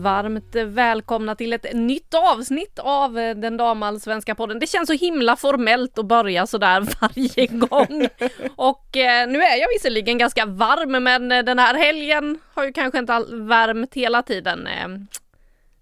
[0.00, 4.58] Varmt välkomna till ett nytt avsnitt av eh, den damallsvenska podden.
[4.58, 8.08] Det känns så himla formellt att börja sådär varje gång.
[8.56, 12.72] Och eh, nu är jag visserligen ganska varm men eh, den här helgen har ju
[12.72, 14.66] kanske inte all värmt hela tiden.
[14.66, 14.88] Eh,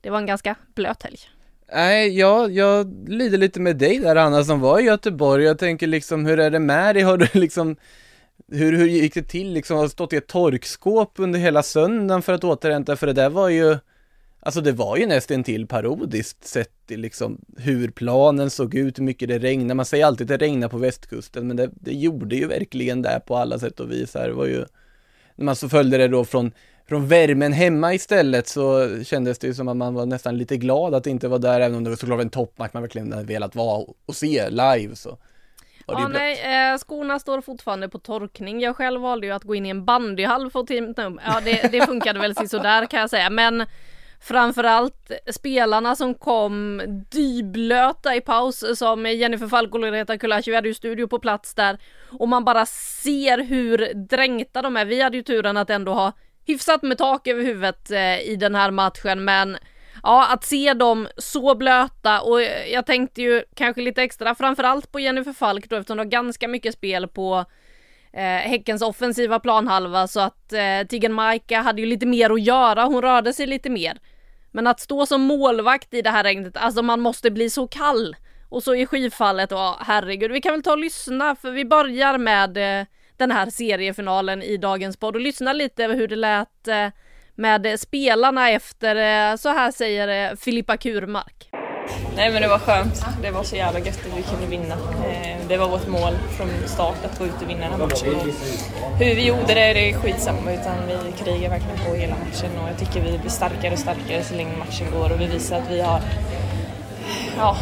[0.00, 1.18] det var en ganska blöt helg.
[1.72, 5.44] Nej, jag, jag lider lite med dig där Anna som var i Göteborg.
[5.44, 7.02] Jag tänker liksom, hur är det med dig?
[7.02, 7.76] Har du liksom
[8.52, 9.76] hur, hur gick det till liksom?
[9.76, 12.96] Har stått i ett torkskåp under hela söndagen för att återhämta?
[12.96, 13.78] För det där var ju
[14.40, 19.04] Alltså det var ju nästan till parodiskt sett i liksom hur planen såg ut, hur
[19.04, 19.74] mycket det regnade.
[19.74, 23.20] Man säger alltid att det regnar på västkusten, men det, det gjorde ju verkligen det
[23.26, 24.14] på alla sätt och vis.
[24.14, 24.28] Här.
[24.28, 24.64] Det var ju,
[25.34, 26.52] när man så följde det då från,
[26.88, 30.94] från värmen hemma istället så kändes det ju som att man var nästan lite glad
[30.94, 33.24] att det inte var där, även om det var såklart en toppmatch man verkligen hade
[33.24, 34.96] velat vara och se live.
[34.96, 35.18] Så.
[35.86, 38.60] Ja, nej, eh, skorna står fortfarande på torkning.
[38.60, 40.70] Jag själv valde ju att gå in i en bandyhall för att
[41.24, 43.66] Ja, det, det funkade väl sådär kan jag säga, men
[44.20, 50.68] framförallt spelarna som kom dyblöta i paus som Jennifer Falk och Loreta Kulashi, vi hade
[50.68, 51.78] ju studio på plats där
[52.18, 54.84] och man bara ser hur dränkta de är.
[54.84, 56.12] Vi hade ju turen att ändå ha
[56.46, 59.56] hyfsat med tak över huvudet eh, i den här matchen men
[60.02, 64.92] ja, att se dem så blöta och eh, jag tänkte ju kanske lite extra framförallt
[64.92, 67.44] på Jennifer Falk då eftersom det var ganska mycket spel på
[68.12, 72.84] eh, Häckens offensiva planhalva så att eh, Tigen Maika hade ju lite mer att göra,
[72.84, 73.98] hon rörde sig lite mer.
[74.52, 78.16] Men att stå som målvakt i det här regnet, alltså man måste bli så kall.
[78.50, 82.18] Och så i skyfallet, och herregud, vi kan väl ta och lyssna för vi börjar
[82.18, 82.86] med eh,
[83.16, 86.88] den här seriefinalen i dagens podd och lyssna lite hur det lät eh,
[87.34, 91.57] med spelarna efter, eh, så här säger eh, Filippa Kurmark.
[92.16, 93.04] Nej men det var skönt.
[93.22, 94.74] Det var så jävla gött att vi kunde vinna.
[94.74, 98.14] Eh, det var vårt mål från start att gå ut och vinna den här matchen.
[98.14, 102.50] Och hur vi gjorde det, det är skitsamma utan vi krigar verkligen på hela matchen
[102.62, 105.58] och jag tycker vi blir starkare och starkare så länge matchen går och vi visar
[105.58, 106.00] att vi har
[107.36, 107.56] ja,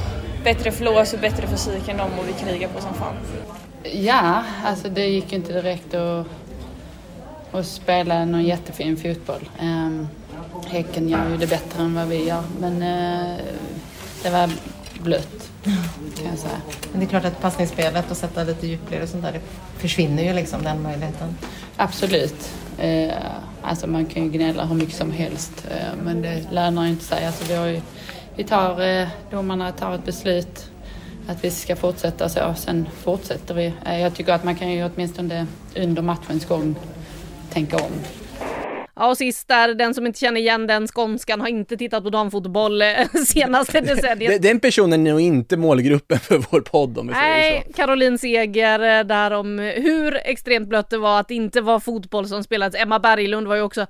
[0.44, 3.14] bättre flås och bättre fysik än dem och vi krigar på som fan.
[3.92, 6.26] Ja, alltså det gick inte direkt att,
[7.52, 9.48] att spela någon jättefin fotboll.
[9.60, 10.08] Ehm,
[10.66, 13.36] Häcken gör ju det bättre än vad vi gör men eh,
[14.26, 14.50] det var
[15.02, 15.50] blött
[16.16, 16.60] kan jag säga.
[16.90, 19.40] Men det är klart att passningsspelet och sätta lite djupled och sånt där, det
[19.78, 21.36] försvinner ju liksom den möjligheten.
[21.76, 22.50] Absolut.
[22.78, 23.14] Eh,
[23.62, 27.04] alltså man kan ju gnälla hur mycket som helst eh, men det lönar ju inte
[27.04, 27.26] sig.
[27.26, 27.80] Alltså vi, har ju,
[28.36, 30.70] vi tar, eh, domarna tar ett beslut
[31.28, 33.72] att vi ska fortsätta så, sen fortsätter vi.
[33.86, 36.74] Eh, jag tycker att man kan ju åtminstone under matchens gång
[37.52, 37.92] tänka om.
[38.98, 42.10] Ja och sist där, den som inte känner igen den skånskan har inte tittat på
[42.10, 42.88] damfotboll eh,
[43.26, 44.42] senaste decenniet.
[44.42, 47.72] den personen är nog inte målgruppen för vår podd om vi Nej, säger så.
[47.72, 52.28] Caroline Seger eh, där om hur extremt blött det var att det inte var fotboll
[52.28, 52.82] som spelades.
[52.82, 53.86] Emma Berglund var ju också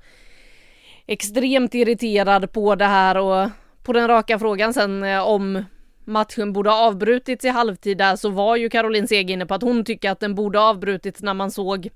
[1.05, 3.49] extremt irriterad på det här och
[3.83, 5.65] på den raka frågan sen eh, om
[6.05, 9.61] matchen borde ha avbrutits i halvtid där så var ju Caroline Seger inne på att
[9.61, 11.89] hon tycker att den borde ha avbrutits när man såg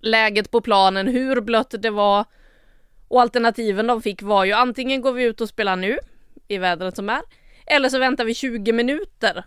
[0.00, 2.24] läget på planen, hur blött det var
[3.08, 5.98] och alternativen de fick var ju antingen går vi ut och spelar nu
[6.48, 7.22] i vädret som är
[7.66, 9.44] eller så väntar vi 20 minuter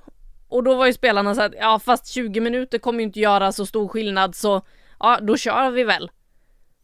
[0.48, 3.52] och då var ju spelarna så att ja fast 20 minuter kommer ju inte göra
[3.52, 4.62] så stor skillnad så
[5.00, 6.12] ja då kör vi väl.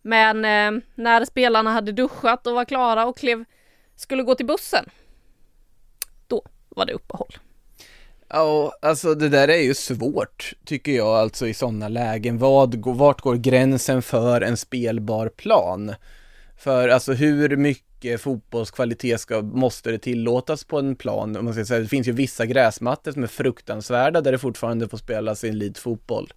[0.02, 3.46] Men eh, när spelarna hade duschat och var klara och klev
[3.96, 4.90] skulle gå till bussen
[6.28, 7.38] då var det uppehåll.
[8.36, 12.38] Ja, alltså det där är ju svårt, tycker jag, alltså i sådana lägen.
[12.38, 15.94] Vad, vart går gränsen för en spelbar plan?
[16.58, 21.36] För alltså hur mycket fotbollskvalitet ska, måste det tillåtas på en plan?
[21.36, 24.90] Om man ska säga, det finns ju vissa gräsmattor som är fruktansvärda där det fortfarande
[24.90, 26.34] får spelas elitfotboll.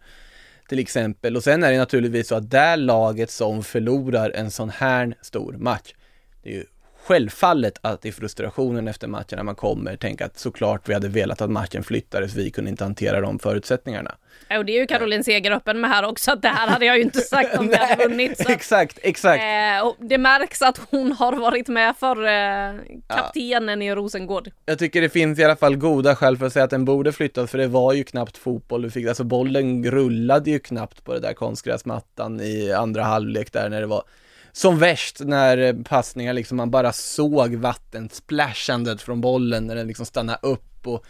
[0.69, 1.37] Till exempel.
[1.37, 5.53] Och sen är det naturligtvis så att det laget som förlorar en sån här stor
[5.53, 5.95] match,
[6.43, 6.65] det är ju
[7.07, 11.41] självfallet att i frustrationen efter matchen när man kommer tänka att såklart vi hade velat
[11.41, 14.15] att matchen flyttades, vi kunde inte hantera de förutsättningarna.
[14.59, 16.97] Och det är ju Caroline Seger öppen med här också, att det här hade jag
[16.97, 18.39] ju inte sagt om vi hade vunnit.
[18.39, 18.53] Så.
[18.53, 19.43] Exakt, exakt.
[19.43, 22.75] Eh, och det märks att hon har varit med för eh,
[23.09, 24.51] kaptenen i Rosengård.
[24.65, 27.13] Jag tycker det finns i alla fall goda skäl för att säga att den borde
[27.13, 31.13] flyttas, för det var ju knappt fotboll du fick, alltså bollen rullade ju knappt på
[31.13, 34.03] det där konstgräsmattan i andra halvlek där när det var
[34.57, 40.07] som värst när eh, passningar liksom, man bara såg vattensplashandet från bollen när den liksom
[40.07, 41.05] stannade upp och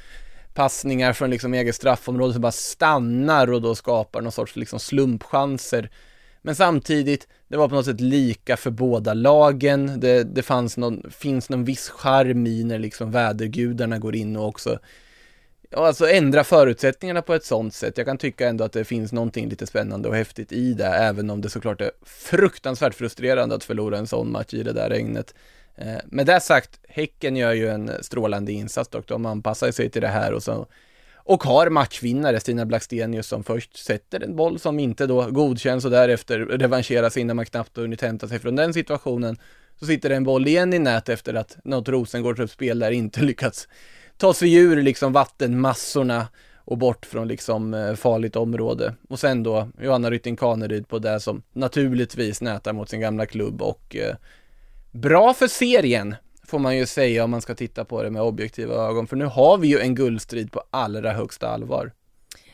[0.54, 5.90] passningar från liksom eget straffområde som bara stannar och då skapar någon sorts liksom slumpchanser.
[6.42, 10.00] Men samtidigt, det var på något sätt lika för båda lagen.
[10.00, 14.48] Det, det fanns någon, finns någon viss charm i när liksom vädergudarna går in och
[14.48, 14.78] också
[15.72, 17.98] alltså ändra förutsättningarna på ett sånt sätt.
[17.98, 21.30] Jag kan tycka ändå att det finns någonting lite spännande och häftigt i det, även
[21.30, 25.34] om det såklart är fruktansvärt frustrerande att förlora en sån match i det där regnet.
[25.74, 29.08] Eh, med det sagt, Häcken gör ju en strålande insats dock.
[29.08, 30.66] De anpassar sig till det här och så
[31.26, 35.90] och har matchvinnare, Stina Blackstenius, som först sätter en boll som inte då godkänns och
[35.90, 39.36] därefter revanscheras innan man knappt har hunnit hämta sig från den situationen.
[39.80, 43.68] Så sitter det en boll igen i nät efter att något Rosengårdsuppspel där inte lyckats
[44.16, 48.94] ta sig ur liksom vattenmassorna och bort från liksom eh, farligt område.
[49.08, 53.62] Och sen då Johanna Rytting Kaneryd på det som naturligtvis nätar mot sin gamla klubb
[53.62, 54.16] och eh,
[54.92, 56.14] bra för serien
[56.46, 59.06] får man ju säga om man ska titta på det med objektiva ögon.
[59.06, 61.92] För nu har vi ju en guldstrid på allra högsta allvar.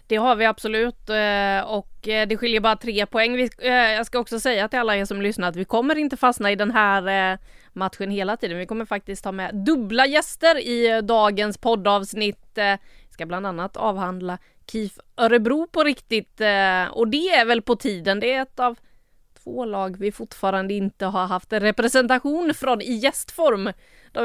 [0.07, 3.49] Det har vi absolut eh, och eh, det skiljer bara tre poäng.
[3.59, 6.53] Eh, jag ska också säga till alla er som lyssnar att vi kommer inte fastna
[6.53, 7.39] i den här
[7.73, 8.59] matchen hela tiden.
[8.59, 12.51] Vi kommer faktiskt ha med dubbla gäster i dagens poddavsnitt.
[12.55, 12.79] Vi
[13.11, 16.41] ska bland annat avhandla KIF Örebro på riktigt
[16.91, 18.21] och det är väl på tiden.
[18.21, 18.79] Det är ett av
[19.45, 23.73] två lag vi fortfarande inte har haft representation från i gästform.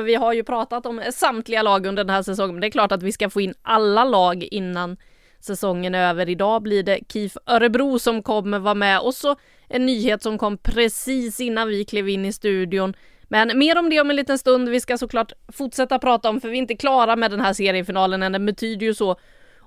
[0.03, 2.91] Vi har ju pratat om samtliga lag under den här säsongen, men det är klart
[2.91, 4.97] att vi ska få in alla lag innan
[5.39, 6.29] säsongen är över.
[6.29, 9.35] Idag blir det KIF Örebro som kommer vara med och så
[9.67, 12.93] en nyhet som kom precis innan vi klev in i studion.
[13.23, 14.69] Men mer om det om en liten stund.
[14.69, 18.23] Vi ska såklart fortsätta prata om, för vi är inte klara med den här seriefinalen
[18.23, 18.31] än.
[18.31, 19.15] Den betyder ju så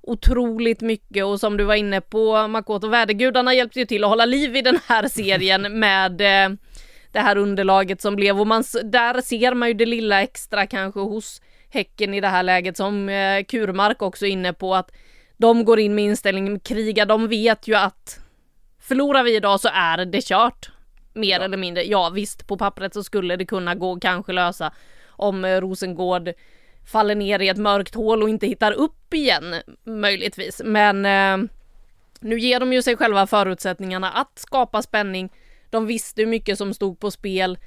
[0.02, 4.24] otroligt mycket och som du var inne på Makoto vädergudarna hjälpte ju till att hålla
[4.24, 6.56] liv i den här serien med eh,
[7.12, 11.00] det här underlaget som blev och man, där ser man ju det lilla extra kanske
[11.00, 11.40] hos
[11.72, 14.90] Häcken i det här läget som eh, Kurmark också inne på att
[15.40, 18.20] de går in med inställningen kriga, de vet ju att
[18.80, 20.70] förlorar vi idag så är det kört.
[21.12, 21.44] Mer ja.
[21.44, 21.84] eller mindre.
[21.84, 24.72] Ja visst, på pappret så skulle det kunna gå kanske lösa
[25.08, 26.32] om eh, Rosengård
[26.92, 29.54] faller ner i ett mörkt hål och inte hittar upp igen
[29.84, 30.62] möjligtvis.
[30.64, 31.50] Men eh,
[32.20, 35.32] nu ger de ju sig själva förutsättningarna att skapa spänning.
[35.70, 37.58] De visste hur mycket som stod på spel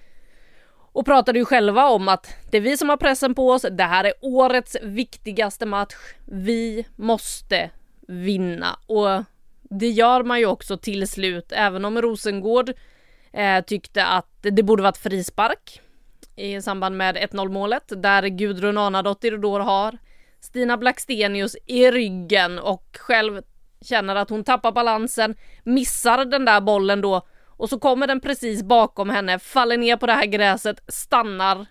[0.93, 3.65] och pratade ju själva om att det är vi som har pressen på oss.
[3.71, 5.95] Det här är årets viktigaste match.
[6.25, 7.69] Vi måste
[8.07, 9.23] vinna och
[9.61, 12.73] det gör man ju också till slut, även om Rosengård
[13.31, 15.81] eh, tyckte att det borde varit frispark
[16.35, 19.97] i samband med 1-0 målet där Gudrun Anadottir då har
[20.39, 23.41] Stina Blackstenius i ryggen och själv
[23.81, 28.63] känner att hon tappar balansen, missar den där bollen då och så kommer den precis
[28.63, 31.65] bakom henne, faller ner på det här gräset, stannar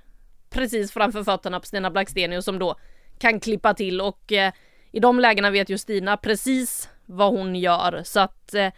[0.51, 2.77] precis framför fötterna på Stina Blackstenius som då
[3.19, 4.53] kan klippa till och eh,
[4.93, 8.73] i de lägena vet ju Stina precis vad hon gör så att eh,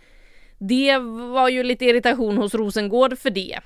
[0.58, 0.98] det
[1.32, 3.60] var ju lite irritation hos Rosengård för det.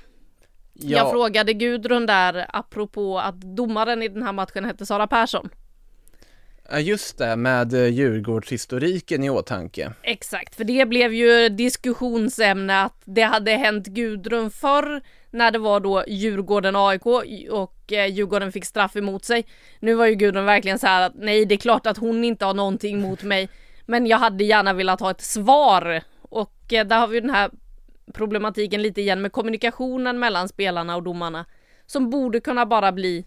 [0.73, 0.97] Ja.
[0.97, 5.49] Jag frågade Gudrun där apropå att domaren i den här matchen hette Sara Persson.
[6.71, 9.93] Ja just det, med eh, Djurgårdshistoriken i åtanke.
[10.01, 15.79] Exakt, för det blev ju diskussionsämne att det hade hänt Gudrun förr när det var
[15.79, 17.05] då Djurgården AIK
[17.51, 19.45] och eh, Djurgården fick straff emot sig.
[19.79, 22.45] Nu var ju Gudrun verkligen så här att nej, det är klart att hon inte
[22.45, 23.49] har någonting mot mig,
[23.85, 27.51] men jag hade gärna velat ha ett svar och eh, där har vi den här
[28.13, 31.45] problematiken lite igen med kommunikationen mellan spelarna och domarna
[31.85, 33.25] som borde kunna bara bli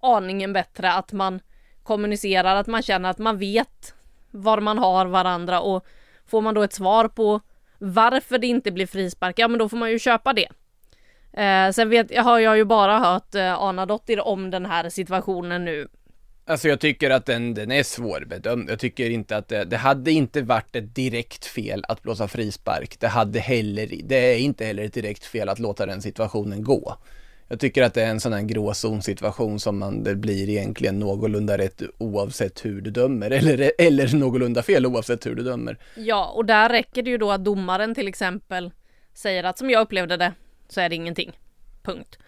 [0.00, 1.40] aningen bättre att man
[1.88, 3.94] kommunicerar, att man känner att man vet
[4.30, 5.86] var man har varandra och
[6.26, 7.40] får man då ett svar på
[7.78, 10.48] varför det inte blir frispark, ja men då får man ju köpa det.
[11.42, 15.88] Eh, sen vet, har jag ju bara hört eh, Anadottir om den här situationen nu
[16.48, 18.70] Alltså jag tycker att den, den är svårbedömd.
[18.70, 23.00] Jag tycker inte att det, det hade inte varit ett direkt fel att blåsa frispark.
[23.00, 26.96] Det hade heller, det är inte heller ett direkt fel att låta den situationen gå.
[27.48, 31.58] Jag tycker att det är en sån här gråzonsituation som man, det blir egentligen någorlunda
[31.58, 35.78] rätt oavsett hur du dömer eller, eller någorlunda fel oavsett hur du dömer.
[35.96, 38.70] Ja, och där räcker det ju då att domaren till exempel
[39.14, 40.32] säger att som jag upplevde det
[40.68, 41.38] så är det ingenting.
[41.82, 42.18] Punkt.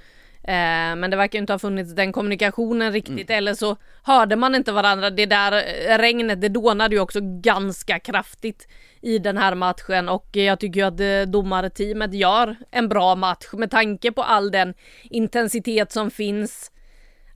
[0.42, 4.72] Eh, men det verkar inte ha funnits den kommunikationen riktigt eller så hörde man inte
[4.72, 5.10] varandra.
[5.10, 5.52] Det där
[5.98, 8.68] regnet det dånade ju också ganska kraftigt
[9.00, 13.46] i den här matchen och jag tycker ju att eh, domarteamet gör en bra match
[13.52, 16.72] med tanke på all den intensitet som finns.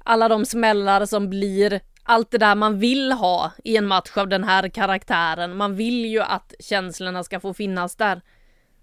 [0.05, 4.29] Alla de smällar som blir allt det där man vill ha i en match av
[4.29, 5.57] den här karaktären.
[5.57, 8.21] Man vill ju att känslorna ska få finnas där.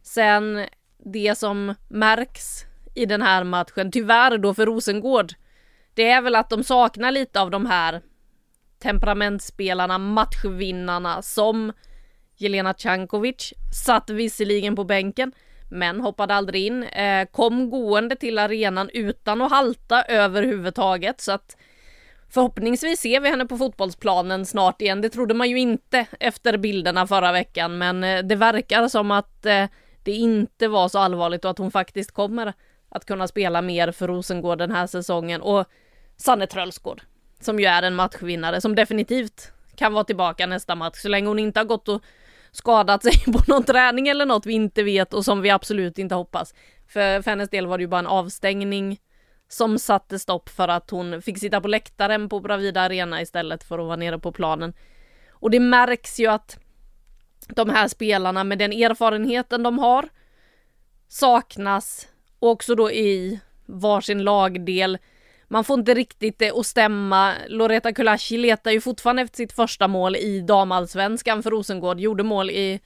[0.03, 0.65] Sen
[1.05, 5.33] det som märks i den här matchen, tyvärr då för Rosengård,
[5.93, 8.01] det är väl att de saknar lite av de här
[8.79, 11.73] temperamentspelarna, matchvinnarna som
[12.41, 13.53] Jelena Cankovic
[13.85, 15.31] satt visserligen på bänken,
[15.69, 21.57] men hoppade aldrig in, eh, kom gående till arenan utan att halta överhuvudtaget så att
[22.33, 25.01] Förhoppningsvis ser vi henne på fotbollsplanen snart igen.
[25.01, 29.45] Det trodde man ju inte efter bilderna förra veckan, men eh, det verkar som att
[29.45, 29.65] eh,
[30.03, 32.53] det inte var så allvarligt och att hon faktiskt kommer
[32.89, 35.41] att kunna spela mer för Rosengård den här säsongen.
[35.41, 35.65] Och
[36.17, 37.01] Sanne Trölsgård
[37.41, 40.97] som ju är en matchvinnare som definitivt kan vara tillbaka nästa match.
[40.97, 42.03] Så länge hon inte har gått och
[42.51, 46.15] skadat sig på någon träning eller något vi inte vet och som vi absolut inte
[46.15, 46.53] hoppas.
[46.87, 48.99] För, för hennes del var det ju bara en avstängning
[49.47, 53.79] som satte stopp för att hon fick sitta på läktaren på Bravida Arena istället för
[53.79, 54.73] att vara nere på planen.
[55.29, 56.59] Och det märks ju att
[57.47, 60.09] de här spelarna med den erfarenheten de har
[61.07, 62.07] saknas
[62.39, 64.97] också då i varsin lagdel.
[65.51, 67.33] Man får inte riktigt det att stämma.
[67.47, 72.49] Loreta Kulashi letar ju fortfarande efter sitt första mål i damallsvenskan för Rosengård, gjorde mål
[72.49, 72.79] i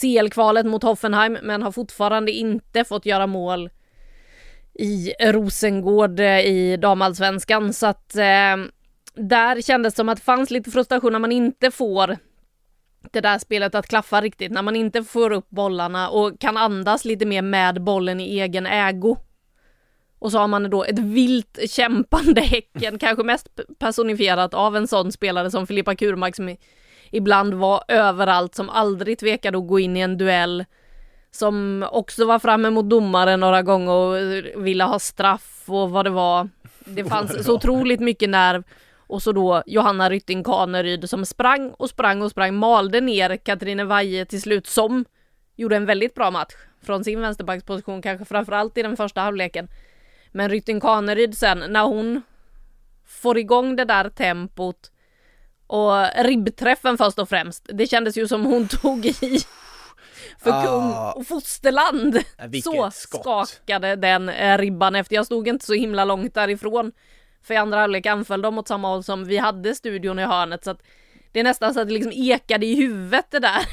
[0.00, 3.70] CL-kvalet mot Hoffenheim men har fortfarande inte fått göra mål
[4.74, 8.56] i Rosengård eh, i damallsvenskan så att eh,
[9.14, 12.16] där kändes det som att det fanns lite frustration när man inte får
[13.10, 17.04] det där spelet att klaffa riktigt, när man inte får upp bollarna och kan andas
[17.04, 19.16] lite mer med bollen i egen ägo.
[20.20, 23.48] Och så har man då ett vilt kämpande Häcken, kanske mest
[23.78, 26.56] personifierat av en sån spelare som Filippa Kurmark som
[27.10, 30.64] ibland var överallt, som aldrig tvekade att gå in i en duell
[31.30, 36.10] som också var framme mot domaren några gånger och ville ha straff och vad det
[36.10, 36.48] var.
[36.84, 38.62] Det fanns så otroligt mycket nerv.
[38.96, 43.84] Och så då Johanna Rytting Kaneryd som sprang och sprang och sprang, malde ner Katrine
[43.84, 45.04] Vaje till slut som
[45.56, 49.68] gjorde en väldigt bra match från sin vänsterbacksposition, kanske framförallt i den första halvleken.
[50.32, 52.22] Men Rytting Kaneryd sen, när hon
[53.06, 54.90] får igång det där tempot
[55.66, 59.40] och ribbträffen först och främst, det kändes ju som hon tog i
[60.38, 60.62] för ah.
[60.62, 62.18] kung och fosterland.
[62.64, 63.48] så skott.
[63.48, 65.14] skakade den eh, ribban efter.
[65.16, 66.92] Jag stod inte så himla långt därifrån.
[67.42, 70.64] För i andra halvlek anföll de åt samma håll som vi hade studion i hörnet
[70.64, 70.82] så att
[71.32, 73.64] det är nästan så att det liksom ekade i huvudet det där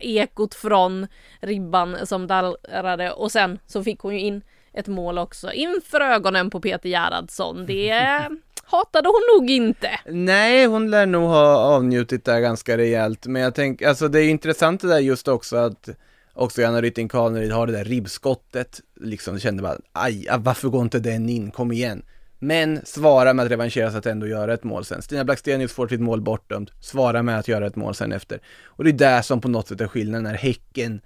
[0.00, 1.06] ekot från
[1.40, 6.50] ribban som dallrade och sen så fick hon ju in ett mål också inför ögonen
[6.50, 7.66] på Peter Gerhardsson.
[7.66, 8.28] Det eh,
[8.64, 9.90] hatade hon nog inte.
[10.06, 14.28] Nej, hon lär nog ha avnjutit det ganska rejält, men jag tänker, alltså det är
[14.28, 15.88] intressant det där just också att
[16.34, 20.98] också Anna Rytting Kaneryd har det där ribbskottet, liksom kände bara, aj, varför går inte
[20.98, 22.02] den in, kom igen.
[22.42, 25.02] Men svara med att revanschera sig att ändå göra ett mål sen.
[25.02, 28.40] Stina Blackstenius får sitt mål bortdömt, svara med att göra ett mål sen efter.
[28.64, 31.00] Och det är det som på något sätt är skillnaden när Häcken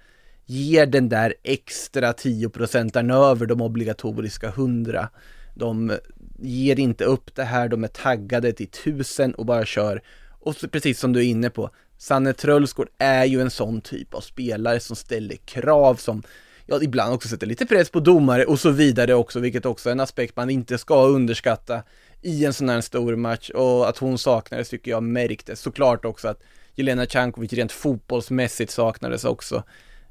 [0.45, 5.09] ger den där extra 10 procenten över de obligatoriska 100.
[5.53, 5.93] De
[6.39, 10.01] ger inte upp det här, de är taggade till tusen och bara kör.
[10.39, 14.13] Och så, precis som du är inne på, Sanne Trölsgård är ju en sån typ
[14.13, 16.23] av spelare som ställer krav som
[16.65, 19.91] ja, ibland också sätter lite press på domare och så vidare också, vilket också är
[19.91, 21.83] en aspekt man inte ska underskatta
[22.21, 26.27] i en sån här stor match och att hon saknades tycker jag märktes såklart också
[26.27, 26.43] att
[26.75, 29.63] Jelena Cankovic rent fotbollsmässigt saknades också.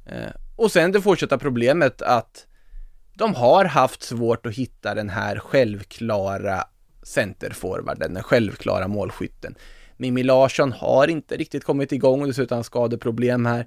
[0.06, 2.46] Eh, och sen det fortsatta problemet att
[3.18, 6.64] de har haft svårt att hitta den här självklara
[7.02, 9.54] centerforwarden, den självklara målskytten.
[9.96, 13.66] Mimmi Larsson har inte riktigt kommit igång och dessutom skadeproblem här.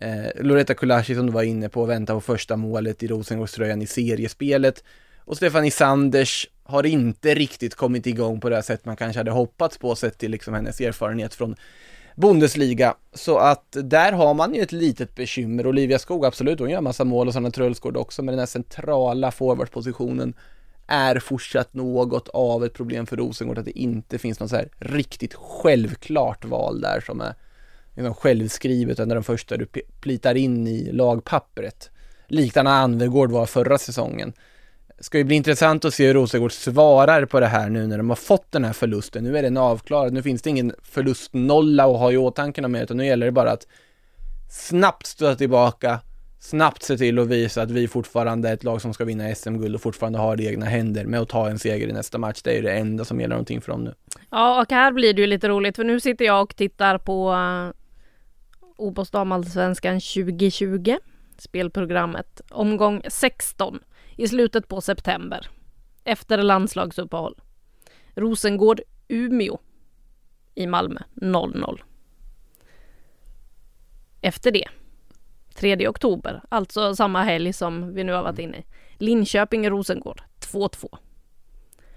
[0.00, 3.86] Eh, Loretta Kulashi som du var inne på väntar på första målet i Rosengårdströjan i
[3.86, 4.84] seriespelet.
[5.24, 9.78] Och Stefanie Sanders har inte riktigt kommit igång på det sätt man kanske hade hoppats
[9.78, 11.56] på sett till liksom hennes erfarenhet från
[12.14, 12.94] Bundesliga.
[13.12, 15.66] Så att där har man ju ett litet bekymmer.
[15.66, 19.30] Olivia Skog, absolut, hon gör massa mål och sådana Trölsgård också, men den här centrala
[19.30, 20.34] forwardpositionen
[20.86, 24.68] är fortsatt något av ett problem för Rosengård, att det inte finns något så här
[24.78, 27.34] riktigt självklart val där som är
[27.94, 29.66] liksom självskrivet, utan de första du
[30.00, 31.90] plitar in i lagpappret.
[32.26, 34.32] Likt Anna var förra säsongen
[35.04, 38.08] ska ju bli intressant att se hur Rosengård svarar på det här nu när de
[38.08, 39.24] har fått den här förlusten.
[39.24, 42.96] Nu är den avklarad, nu finns det ingen förlustnolla att ha i åtanke mer, utan
[42.96, 43.66] nu gäller det bara att
[44.50, 46.00] snabbt stöta tillbaka,
[46.38, 49.74] snabbt se till att visa att vi fortfarande är ett lag som ska vinna SM-guld
[49.74, 52.42] och fortfarande har det i egna händer med att ta en seger i nästa match.
[52.42, 53.94] Det är ju det enda som gäller någonting för dem nu.
[54.30, 57.32] Ja, och här blir det ju lite roligt för nu sitter jag och tittar på
[57.32, 57.70] eh,
[58.76, 60.96] OBOS damallsvenskan 2020,
[61.38, 63.78] spelprogrammet, omgång 16
[64.16, 65.48] i slutet på september
[66.04, 67.40] efter landslagsuppehåll.
[68.14, 69.58] Rosengård, Umeå
[70.54, 71.80] i Malmö 0-0.
[74.20, 74.68] Efter det
[75.54, 78.64] 3 oktober, alltså samma helg som vi nu har varit inne i.
[78.98, 80.98] Linköping-Rosengård 2-2.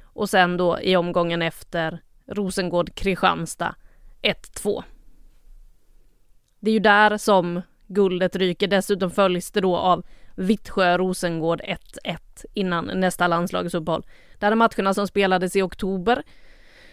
[0.02, 3.76] Och sen då i omgången efter Rosengård-Kristianstad
[4.22, 4.84] 1-2.
[6.60, 8.68] Det är ju där som guldet ryker.
[8.68, 10.06] Dessutom följs det då av
[10.38, 11.62] Vittsjö-Rosengård
[12.03, 12.17] 1-1
[12.53, 14.06] innan nästa landslagsuppehåll.
[14.39, 16.24] Det här är matcherna som spelades i oktober.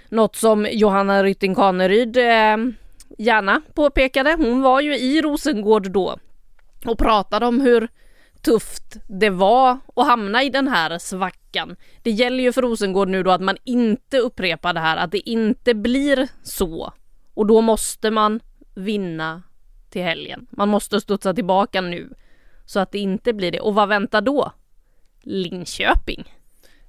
[0.09, 2.57] Något som Johanna Rytting Kaneryd eh,
[3.19, 4.35] gärna påpekade.
[4.39, 6.19] Hon var ju i Rosengård då
[6.85, 7.89] och pratade om hur
[8.43, 11.77] tufft det var att hamna i den här svackan.
[12.03, 15.31] Det gäller ju för Rosengård nu då att man inte upprepar det här, att det
[15.31, 16.93] inte blir så.
[17.35, 18.41] Och då måste man
[18.75, 19.43] vinna
[19.91, 20.47] till helgen.
[20.51, 22.15] Man måste studsa tillbaka nu
[22.65, 23.61] så att det inte blir det.
[23.61, 24.53] Och vad väntar då?
[25.23, 26.25] Linköping.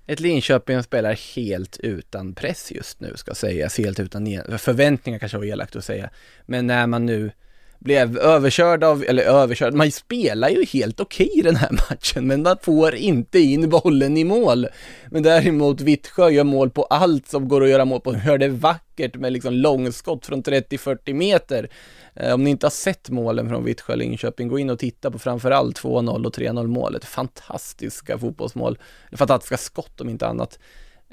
[0.08, 5.46] Ett Linköping spelar helt utan press just nu ska sägas, helt utan förväntningar kanske var
[5.46, 6.10] elakt att säga.
[6.46, 7.32] Men när man nu
[7.80, 12.42] blev överkörd av, eller överkörd, man spelar ju helt okej i den här matchen, men
[12.42, 14.68] man får inte in bollen i mål.
[15.12, 18.38] Men däremot Vittsjö gör mål på allt som går att göra mål på, de gör
[18.38, 21.70] det vackert med liksom långskott från 30-40 meter.
[22.16, 25.20] Eh, om ni inte har sett målen från Vittsjö Linköping, gå in och titta på
[25.20, 27.06] framförallt 2-0 och 3-0 målet.
[27.06, 28.78] Fantastiska fotbollsmål,
[29.12, 30.60] fantastiska skott om inte annat.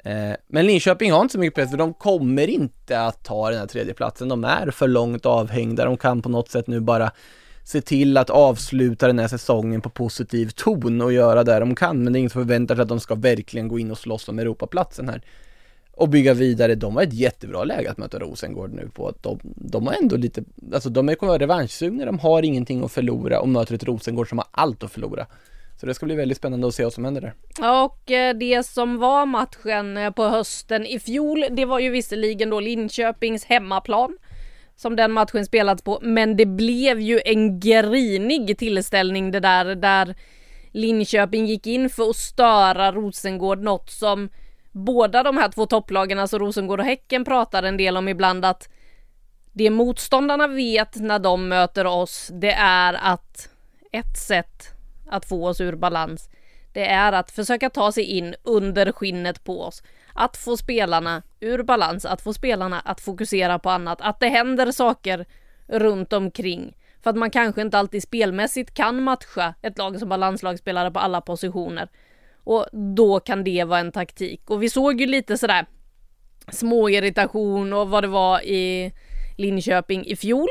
[0.03, 3.59] Eh, men Linköping har inte så mycket press för de kommer inte att ta den
[3.59, 4.29] här tredjeplatsen.
[4.29, 5.85] De är för långt avhängda.
[5.85, 7.11] De kan på något sätt nu bara
[7.63, 12.03] se till att avsluta den här säsongen på positiv ton och göra det de kan.
[12.03, 14.29] Men det är ingen som förväntar sig att de ska verkligen gå in och slåss
[14.29, 15.21] om Europaplatsen här.
[15.95, 16.75] Och bygga vidare.
[16.75, 20.15] De har ett jättebra läge att möta Rosengård nu på att de, de har ändå
[20.15, 24.29] lite, alltså de kommer vara revanschsugna, de har ingenting att förlora och möter ett Rosengård
[24.29, 25.27] som har allt att förlora.
[25.79, 27.33] Så det ska bli väldigt spännande att se vad som händer där.
[27.83, 32.49] Och eh, det som var matchen eh, på hösten i fjol, det var ju visserligen
[32.49, 34.17] då Linköpings hemmaplan
[34.75, 40.15] som den matchen spelats på, men det blev ju en grinig tillställning det där, där
[40.71, 44.29] Linköping gick in för att störa Rosengård, något som
[44.73, 48.69] båda de här två topplagen, alltså Rosengård och Häcken, pratar en del om ibland att
[49.51, 53.49] det motståndarna vet när de möter oss, det är att
[53.91, 54.73] ett sätt
[55.09, 56.29] att få oss ur balans,
[56.73, 59.83] det är att försöka ta sig in under skinnet på oss.
[60.13, 64.71] Att få spelarna ur balans, att få spelarna att fokusera på annat, att det händer
[64.71, 65.25] saker
[65.67, 66.73] runt omkring.
[67.03, 70.99] För att man kanske inte alltid spelmässigt kan matcha ett lag som har landslagsspelare på
[70.99, 71.89] alla positioner.
[72.43, 74.49] Och då kan det vara en taktik.
[74.49, 75.65] Och vi såg ju lite sådär
[76.51, 78.93] små irritation och vad det var i
[79.37, 80.47] Linköping i fjol.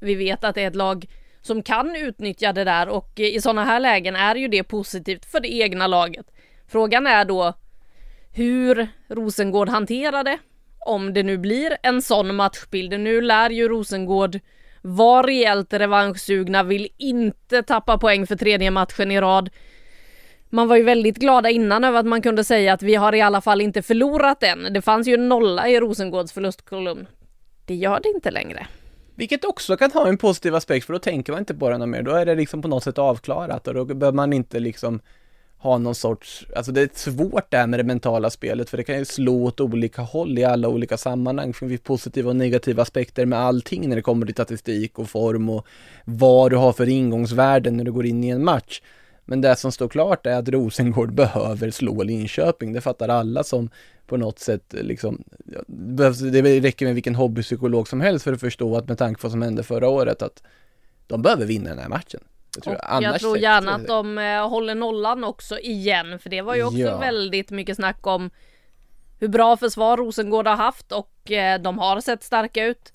[0.00, 1.06] Vi vet att det är ett lag
[1.42, 5.40] som kan utnyttja det där och i sådana här lägen är ju det positivt för
[5.40, 6.26] det egna laget.
[6.68, 7.52] Frågan är då
[8.32, 10.38] hur Rosengård hanterar det,
[10.78, 13.00] om det nu blir en sån matchbild.
[13.00, 14.40] Nu lär ju Rosengård
[14.82, 19.50] vara rejält revanschsugna, vill inte tappa poäng för tredje matchen i rad.
[20.50, 23.20] Man var ju väldigt glada innan över att man kunde säga att vi har i
[23.20, 24.72] alla fall inte förlorat än.
[24.72, 27.06] Det fanns ju en nolla i Rosengårds förlustkolumn.
[27.64, 28.66] Det gör det inte längre.
[29.14, 32.02] Vilket också kan ha en positiv aspekt för då tänker man inte på det mer.
[32.02, 35.00] Då är det liksom på något sätt avklarat och då behöver man inte liksom
[35.58, 38.84] ha någon sorts, alltså det är svårt det här med det mentala spelet för det
[38.84, 41.52] kan ju slå åt olika håll i alla olika sammanhang.
[41.60, 45.50] Det finns positiva och negativa aspekter med allting när det kommer till statistik och form
[45.50, 45.66] och
[46.04, 48.80] vad du har för ingångsvärden när du går in i en match.
[49.28, 52.72] Men det som står klart är att Rosengård behöver slå Linköping.
[52.72, 53.70] Det fattar alla som
[54.06, 55.24] på något sätt liksom,
[55.66, 59.32] det räcker med vilken hobbypsykolog som helst för att förstå att med tanke på vad
[59.32, 60.42] som hände förra året att
[61.06, 62.20] de behöver vinna den här matchen.
[62.54, 63.20] Jag tror, jag.
[63.20, 66.98] tror gärna att de eh, håller nollan också igen, för det var ju också ja.
[66.98, 68.30] väldigt mycket snack om
[69.18, 72.92] hur bra försvar Rosengård har haft och eh, de har sett starka ut.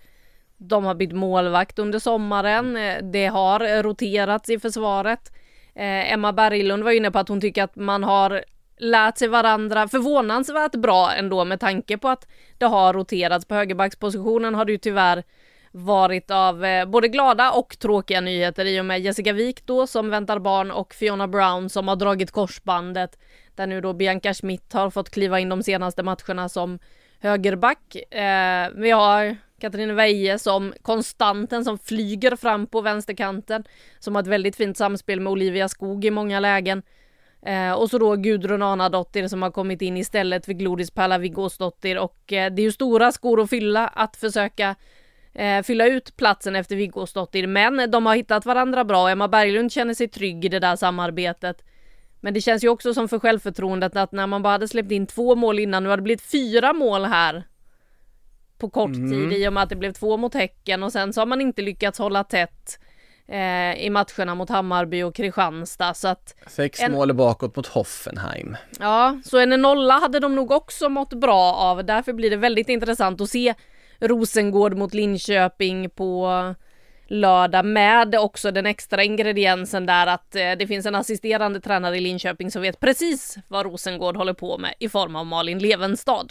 [0.57, 2.77] De har bytt målvakt under sommaren.
[2.77, 5.31] Eh, det har roterats i försvaret.
[5.75, 8.43] Eh, Emma Berglund var inne på att hon tycker att man har
[8.77, 13.45] lärt sig varandra förvånansvärt bra ändå med tanke på att det har roterats.
[13.45, 15.23] På högerbackspositionen har det ju tyvärr
[15.71, 20.09] varit av eh, både glada och tråkiga nyheter i och med Jessica Wik då som
[20.09, 23.19] väntar barn och Fiona Brown som har dragit korsbandet.
[23.55, 26.79] Där nu då Bianca Schmidt har fått kliva in de senaste matcherna som
[27.19, 27.95] högerback.
[27.95, 33.63] Eh, vi har Katarina Veje som konstanten som flyger fram på vänsterkanten.
[33.99, 36.83] Som har ett väldigt fint samspel med Olivia Skog i många lägen.
[37.45, 41.97] Eh, och så då Gudrun Anadottir som har kommit in istället för Glodis Pärla Viggåsdottir
[41.97, 44.75] och eh, det är ju stora skor att fylla att försöka
[45.33, 49.09] eh, fylla ut platsen efter Viggåsdottir men de har hittat varandra bra.
[49.09, 51.63] Emma Berglund känner sig trygg i det där samarbetet.
[52.19, 55.07] Men det känns ju också som för självförtroendet att när man bara hade släppt in
[55.07, 57.43] två mål innan, nu har det blivit fyra mål här
[58.61, 59.09] på kort Mm.
[59.29, 61.41] tid i och med att det blev två mot Häcken och sen så har man
[61.41, 62.79] inte lyckats hålla tätt
[63.27, 68.57] eh, i matcherna mot Hammarby och Kristianstad så att Sex En- mål bakåt mot Hoffenheim.
[68.79, 71.85] Ja, så en nolla hade de nog också mått bra av.
[71.85, 73.53] Därför blir det väldigt intressant att se
[73.99, 76.55] Rosengård mot Linköping på
[77.07, 81.99] lördag med också den extra ingrediensen där att eh, det finns en assisterande tränare i
[82.01, 86.27] Linköping som vet precis vad Rosengård håller på med i form av Malin Levenstad.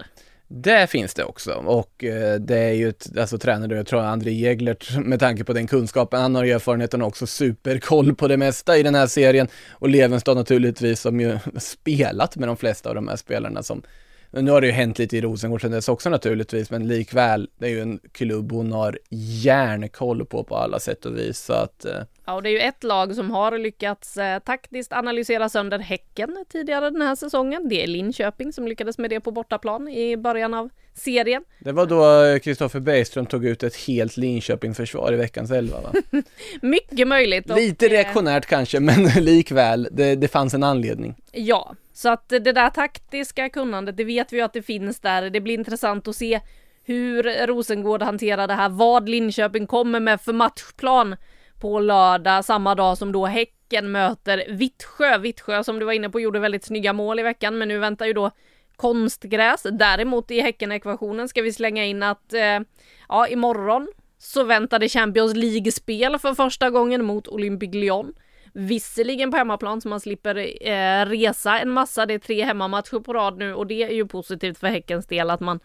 [0.53, 1.53] Det finns det också.
[1.53, 5.53] Och eh, det är ju ett, alltså tränare, jag tror André Jäglert med tanke på
[5.53, 9.49] den kunskapen, han har ju erfarenheten också superkoll på det mesta i den här serien.
[9.71, 13.83] Och Levenstad naturligtvis som ju spelat med de flesta av de här spelarna som
[14.31, 17.67] nu har det ju hänt lite i Rosengård sedan dess också naturligtvis, men likväl, det
[17.67, 21.85] är ju en klubb hon har järnkoll på på alla sätt och vis, så att
[21.85, 25.79] eh, Ja, och det är ju ett lag som har lyckats eh, taktiskt analysera sönder
[25.79, 27.69] Häcken tidigare den här säsongen.
[27.69, 31.45] Det är Linköping som lyckades med det på bortaplan i början av serien.
[31.59, 35.93] det var då Kristoffer Bergström tog ut ett helt Linköping-försvar i veckans elva va?
[36.63, 37.51] Mycket möjligt.
[37.51, 41.15] och, Lite eh, reaktionärt kanske, men likväl, det, det fanns en anledning.
[41.33, 45.31] Ja, så att det där taktiska kunnandet, det vet vi ju att det finns där.
[45.31, 46.41] Det blir intressant att se
[46.85, 51.17] hur Rosengård hanterar det här, vad Linköping kommer med för matchplan
[51.61, 55.19] på lördag, samma dag som då Häcken möter Vittsjö.
[55.19, 58.07] Vittsjö som du var inne på gjorde väldigt snygga mål i veckan, men nu väntar
[58.07, 58.31] ju då
[58.77, 59.67] konstgräs.
[59.73, 62.61] Däremot i Häcken-ekvationen ska vi slänga in att eh,
[63.09, 68.15] ja, imorgon så väntade Champions League-spel för första gången mot Olympique Lyon.
[68.53, 72.07] Visserligen på hemmaplan så man slipper eh, resa en massa.
[72.07, 75.31] Det är tre hemmamatcher på rad nu och det är ju positivt för Häckens del
[75.31, 75.61] att man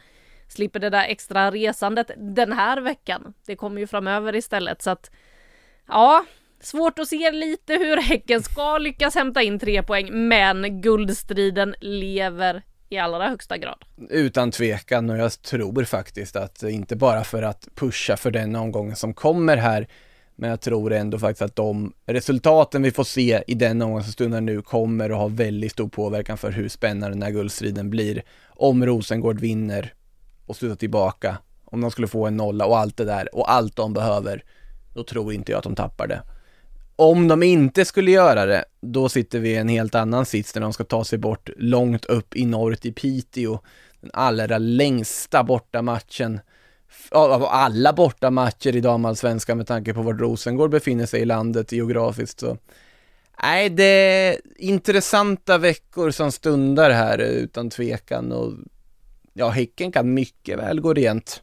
[0.47, 3.33] slipper det där extra resandet den här veckan.
[3.45, 5.11] Det kommer ju framöver istället så att
[5.87, 6.25] ja,
[6.59, 12.63] svårt att se lite hur Häcken ska lyckas hämta in tre poäng, men guldstriden lever
[12.89, 13.85] i allra högsta grad.
[14.09, 18.95] Utan tvekan och jag tror faktiskt att inte bara för att pusha för den omgången
[18.95, 19.87] som kommer här
[20.35, 24.13] men jag tror ändå faktiskt att de resultaten vi får se i den omgången som
[24.13, 28.23] stundar nu kommer att ha väldigt stor påverkan för hur spännande den här guldstriden blir.
[28.47, 29.93] Om Rosengård vinner
[30.45, 33.75] och slutar tillbaka, om de skulle få en nolla och allt det där och allt
[33.75, 34.43] de behöver,
[34.95, 36.21] då tror inte jag att de tappar det.
[36.95, 40.61] Om de inte skulle göra det, då sitter vi i en helt annan sits när
[40.61, 43.59] de ska ta sig bort långt upp i norr till Piteå.
[44.01, 46.39] Den allra längsta bortamatchen
[47.11, 52.39] av alla bortamatcher i damallsvenskan med tanke på var Rosengård befinner sig i landet geografiskt
[52.39, 52.57] så
[53.43, 58.53] Nej, det är intressanta veckor som stundar här utan tvekan och
[59.33, 61.41] ja, Häcken kan mycket väl gå rent.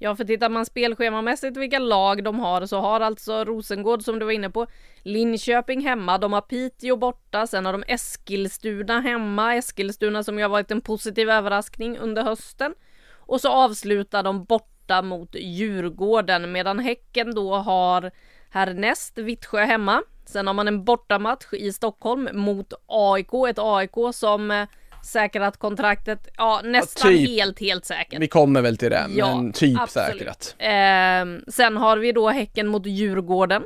[0.00, 4.24] Ja, för tittar man spelschemamässigt vilka lag de har så har alltså Rosengård som du
[4.24, 4.66] var inne på
[5.02, 10.48] Linköping hemma, de har Piteå borta, sen har de Eskilstuna hemma, Eskilstuna som ju har
[10.48, 12.74] varit en positiv överraskning under hösten.
[13.16, 18.10] Och så avslutar de borta mot Djurgården medan Häcken då har
[18.50, 20.02] härnäst Vittsjö hemma.
[20.24, 24.68] Sen har man en bortamatch i Stockholm mot AIK, ett AIK som eh,
[25.02, 27.28] säkrat kontraktet, ja nästan typ.
[27.30, 28.20] helt, helt säkert.
[28.20, 30.18] Vi kommer väl till det, Ja, men typ absolut.
[30.18, 30.54] säkrat.
[30.58, 33.64] Eh, sen har vi då Häcken mot Djurgården.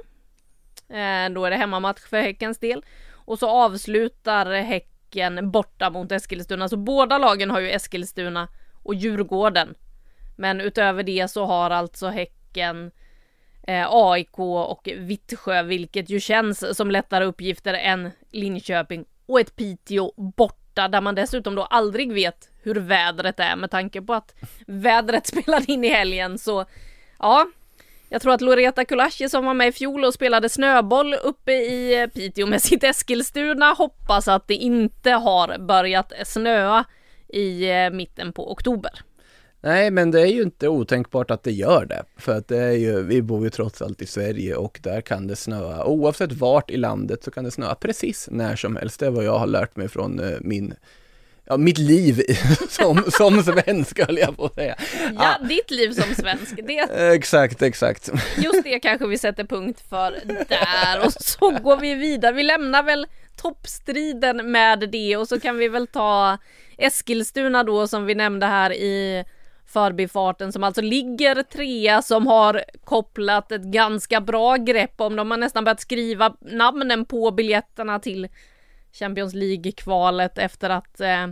[0.88, 2.84] Eh, då är det hemmamatch för Häckens del.
[3.12, 6.68] Och så avslutar Häcken borta mot Eskilstuna.
[6.68, 8.48] Så båda lagen har ju Eskilstuna
[8.82, 9.74] och Djurgården.
[10.36, 12.90] Men utöver det så har alltså Häcken
[13.66, 20.12] eh, AIK och Vittsjö, vilket ju känns som lättare uppgifter än Linköping och ett Piteå
[20.72, 24.35] borta där man dessutom då aldrig vet hur vädret är med tanke på att
[24.66, 26.64] vädret spelade in i helgen så
[27.18, 27.46] ja,
[28.08, 32.00] jag tror att Loreta Kulashi som var med i fjol och spelade snöboll uppe i
[32.00, 36.85] eh, Piteå med sitt Eskilstuna hoppas att det inte har börjat snöa
[37.28, 38.92] i eh, mitten på oktober.
[39.64, 42.03] Nej, men det är ju inte otänkbart att det gör det.
[42.16, 45.27] För att det är ju, vi bor ju trots allt i Sverige och där kan
[45.27, 45.85] det snöa.
[45.85, 49.01] Oavsett vart i landet så kan det snöa precis när som helst.
[49.01, 50.75] Det är vad jag har lärt mig från eh, min,
[51.44, 52.22] ja, mitt liv
[52.68, 54.77] som, som svensk höll jag på att säga.
[55.18, 56.79] Ja, ditt liv som svensk, det,
[57.14, 58.11] Exakt, exakt.
[58.37, 62.33] just det kanske vi sätter punkt för där och så går vi vidare.
[62.33, 66.38] Vi lämnar väl toppstriden med det och så kan vi väl ta
[66.79, 69.25] Eskilstuna då som vi nämnde här i
[69.72, 75.38] förbifarten som alltså ligger trea som har kopplat ett ganska bra grepp om De har
[75.38, 78.28] nästan börjat skriva namnen på biljetterna till
[78.92, 81.26] Champions League-kvalet efter att eh,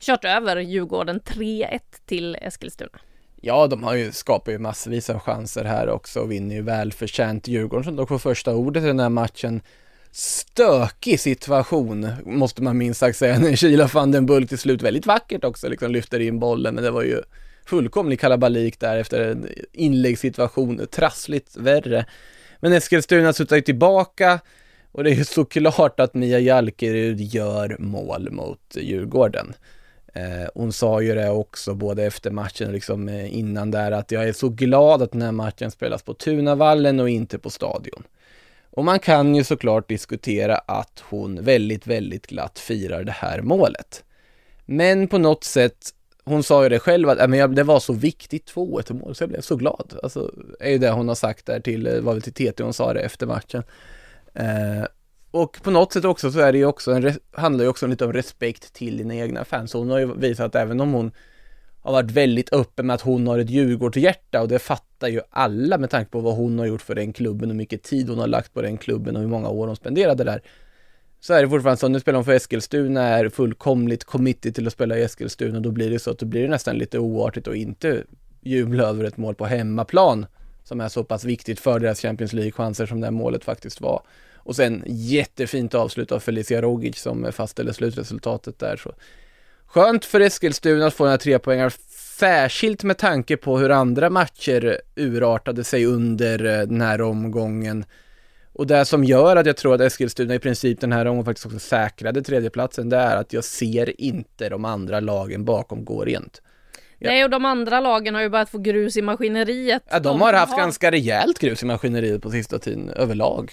[0.00, 2.98] kört över Djurgården 3-1 till Eskilstuna.
[3.44, 7.48] Ja, de har ju skapat ju massvis av chanser här också och vinner ju välförtjänt.
[7.48, 9.62] Djurgården som dock får första ordet i den här matchen.
[10.10, 15.06] Stökig situation, måste man minst sagt säga, när Kila van den Bulk till slut väldigt
[15.06, 17.22] vackert också liksom lyfter in bollen, men det var ju
[17.66, 22.06] fullkomlig kalabalik där efter en inläggssituation, trassligt värre.
[22.60, 24.40] Men Eskilstuna suttar ju tillbaka
[24.92, 29.54] och det är ju såklart att Mia Jalkerud gör mål mot Djurgården.
[30.14, 34.10] Eh, hon sa ju det också både efter matchen och liksom eh, innan där att
[34.10, 38.02] jag är så glad att den här matchen spelas på Tunavallen och inte på Stadion.
[38.70, 44.04] Och man kan ju såklart diskutera att hon väldigt, väldigt glatt firar det här målet.
[44.64, 45.90] Men på något sätt,
[46.24, 49.30] hon sa ju det själv att äh, det var så viktigt 2-1 mål så jag
[49.30, 49.98] blev så glad.
[50.02, 50.30] Alltså,
[50.60, 52.92] är ju det hon har sagt där till, eh, var väl till TT hon sa
[52.92, 53.62] det efter matchen.
[54.34, 54.86] Eh,
[55.30, 58.04] och på något sätt också så är det ju också en, handlar ju också lite
[58.04, 59.72] om respekt till dina egna fans.
[59.72, 61.12] Hon har ju visat att även om hon
[61.80, 65.78] har varit väldigt öppen med att hon har ett Djurgårdshjärta och det fattar ju alla
[65.78, 68.18] med tanke på vad hon har gjort för den klubben och hur mycket tid hon
[68.18, 70.42] har lagt på den klubben och hur många år hon spenderade där.
[71.24, 74.72] Så är det fortfarande så, nu spelar hon för Eskilstuna, är fullkomligt committed till att
[74.72, 77.54] spela i Eskilstuna, då blir det så att då blir det nästan lite oartigt att
[77.54, 78.04] inte
[78.40, 80.26] jubla över ett mål på hemmaplan
[80.64, 84.02] som är så pass viktigt för deras Champions League-chanser som det här målet faktiskt var.
[84.36, 88.76] Och sen jättefint avslut av Felicia Rogic som fastställer slutresultatet där.
[88.76, 88.92] Så.
[89.66, 91.72] Skönt för Eskilstuna att få den tre poängar
[92.18, 97.84] särskilt med tanke på hur andra matcher urartade sig under eh, den här omgången.
[98.52, 101.46] Och det som gör att jag tror att Eskilstuna i princip den här omgången faktiskt
[101.46, 106.42] också säkrade tredjeplatsen, det är att jag ser inte de andra lagen bakom gå rent.
[106.98, 107.10] Ja.
[107.10, 109.82] Nej, och de andra lagen har ju börjat få grus i maskineriet.
[109.90, 110.58] Ja, de, de har haft har...
[110.58, 113.52] ganska rejält grus i maskineriet på sista tiden överlag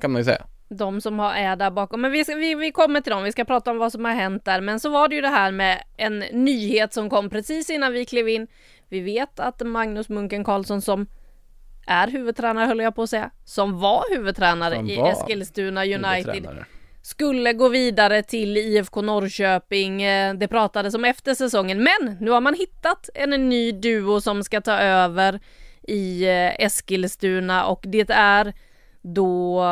[0.00, 0.42] kan man ju säga.
[0.68, 2.00] De som har, är där bakom.
[2.00, 4.12] Men vi, ska, vi, vi kommer till dem, vi ska prata om vad som har
[4.12, 4.60] hänt där.
[4.60, 8.04] Men så var det ju det här med en nyhet som kom precis innan vi
[8.04, 8.46] klev in.
[8.88, 11.06] Vi vet att Magnus Munken Karlsson som
[11.86, 16.48] är huvudtränare höll jag på att säga, som var huvudtränare som i var Eskilstuna United
[17.02, 20.02] skulle gå vidare till IFK Norrköping.
[20.02, 24.44] Eh, det pratades om efter säsongen, men nu har man hittat en ny duo som
[24.44, 25.40] ska ta över
[25.82, 28.54] i eh, Eskilstuna och det är
[29.02, 29.64] då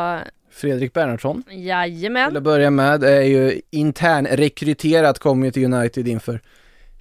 [0.50, 1.42] Fredrik Bernhardsson.
[1.50, 2.30] Jajamän.
[2.30, 6.40] Till att börja med är ju intern rekryterat, kommer ju till United inför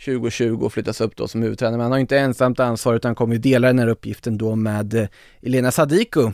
[0.05, 1.77] 2020 och flyttas upp då som huvudtränare.
[1.77, 4.93] Men han har inte ensamt ansvar utan kommer ju dela den här uppgiften då med
[4.93, 5.07] eh,
[5.41, 6.31] Elena Sadiku.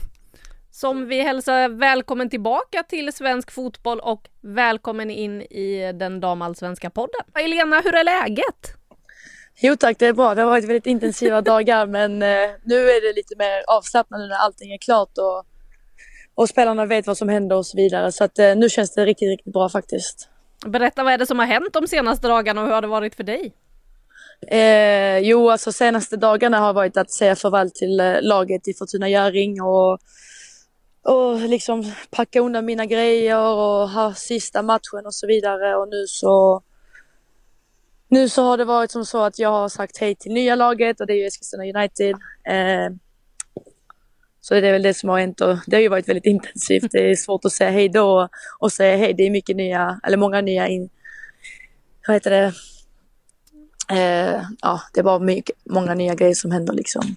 [0.71, 7.21] Som vi hälsar välkommen tillbaka till svensk fotboll och välkommen in i den damallsvenska podden.
[7.39, 8.73] Elena, hur är läget?
[9.61, 10.35] Jo tack, det är bra.
[10.35, 14.27] Det har varit väldigt intensiva dagar men eh, nu är det lite mer avslappnat nu
[14.27, 15.45] när allting är klart och
[16.35, 18.11] och spelarna vet vad som händer och så vidare.
[18.11, 20.29] Så att eh, nu känns det riktigt, riktigt bra faktiskt.
[20.65, 23.15] Berätta, vad är det som har hänt de senaste dagarna och hur har det varit
[23.15, 23.53] för dig?
[24.47, 29.09] Eh, jo, alltså senaste dagarna har varit att säga farväl till eh, laget i Fortuna
[29.09, 29.99] Göring och,
[31.03, 36.07] och liksom packa undan mina grejer och ha sista matchen och så vidare och nu
[36.07, 36.61] så
[38.07, 41.01] nu så har det varit som så att jag har sagt hej till nya laget
[41.01, 42.15] och det är ju Eskilstuna United.
[42.43, 42.89] Eh,
[44.45, 46.91] så det är väl det som har hänt och det har ju varit väldigt intensivt.
[46.91, 48.29] Det är svårt att säga hej då
[48.59, 49.13] och säga hej.
[49.13, 50.89] Det är mycket nya, eller många nya, in,
[52.07, 52.53] vad heter det?
[53.91, 57.15] Eh, ja, det är bara mycket, många nya grejer som händer liksom.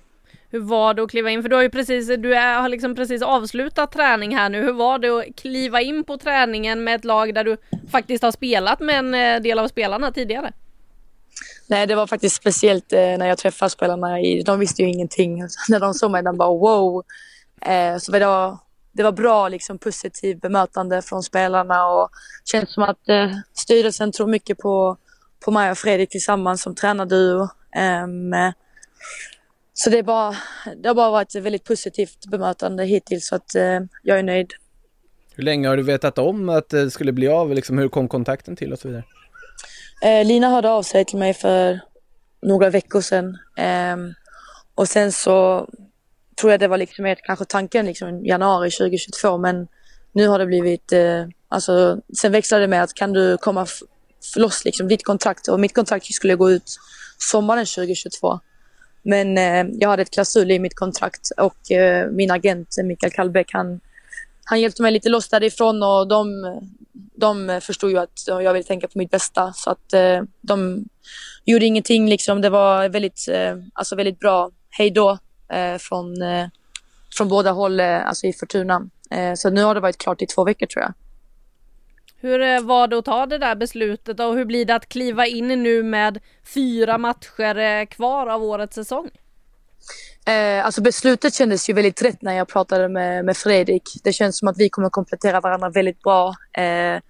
[0.51, 1.43] Hur var det att kliva in?
[1.43, 4.63] För du har ju precis, du är, har liksom precis avslutat träning här nu.
[4.63, 7.57] Hur var det att kliva in på träningen med ett lag där du
[7.91, 10.53] faktiskt har spelat med en eh, del av spelarna tidigare?
[11.71, 14.21] Nej, det var faktiskt speciellt eh, när jag träffade spelarna.
[14.21, 15.43] I, de visste ju ingenting.
[15.69, 17.05] när de såg mig, de bara wow.
[17.61, 18.59] Eh, så det var,
[18.93, 22.11] det var bra liksom, positivt bemötande från spelarna och
[22.45, 24.97] det känns som att eh, styrelsen tror mycket på,
[25.45, 27.49] på mig och Fredrik tillsammans som tränarduo.
[27.77, 28.35] Ehm,
[29.75, 30.37] så det, är bara,
[30.77, 34.53] det har bara varit ett väldigt positivt bemötande hittills så att eh, jag är nöjd.
[35.35, 37.55] Hur länge har du vetat om att det skulle bli av?
[37.55, 39.05] Liksom, hur kom kontakten till och så vidare?
[40.03, 41.81] Eh, Lina hörde av sig till mig för
[42.43, 43.39] några veckor sedan.
[43.57, 43.97] Eh,
[44.75, 45.69] och sen så
[46.41, 49.69] tror jag det var liksom ett, kanske tanken liksom januari 2022 men
[50.13, 53.67] nu har det blivit, eh, alltså sen växlade det med att kan du komma
[54.37, 56.77] loss liksom ditt kontrakt och mitt kontrakt skulle gå ut
[57.19, 58.41] sommaren 2022.
[59.03, 63.51] Men eh, jag hade ett klausul i mitt kontrakt och eh, min agent Mikael Kallbäck
[63.53, 63.81] han,
[64.51, 66.29] han hjälpte mig lite loss därifrån och de,
[67.15, 69.53] de förstod ju att jag ville tänka på mitt bästa.
[69.53, 70.85] Så att eh, de
[71.45, 72.41] gjorde ingenting liksom.
[72.41, 75.19] Det var väldigt, eh, alltså väldigt bra hejdå
[75.53, 76.47] eh, från, eh,
[77.17, 78.89] från båda håll, eh, alltså i Fortuna.
[79.11, 80.93] Eh, så nu har det varit klart i två veckor tror jag.
[82.21, 85.49] Hur var det att ta det där beslutet och hur blir det att kliva in
[85.49, 86.19] nu med
[86.55, 89.11] fyra matcher kvar av årets säsong?
[90.29, 93.83] Eh, alltså beslutet kändes ju väldigt rätt när jag pratade med, med Fredrik.
[94.05, 96.35] Det känns som att vi kommer komplettera varandra väldigt bra.
[96.59, 97.01] Eh,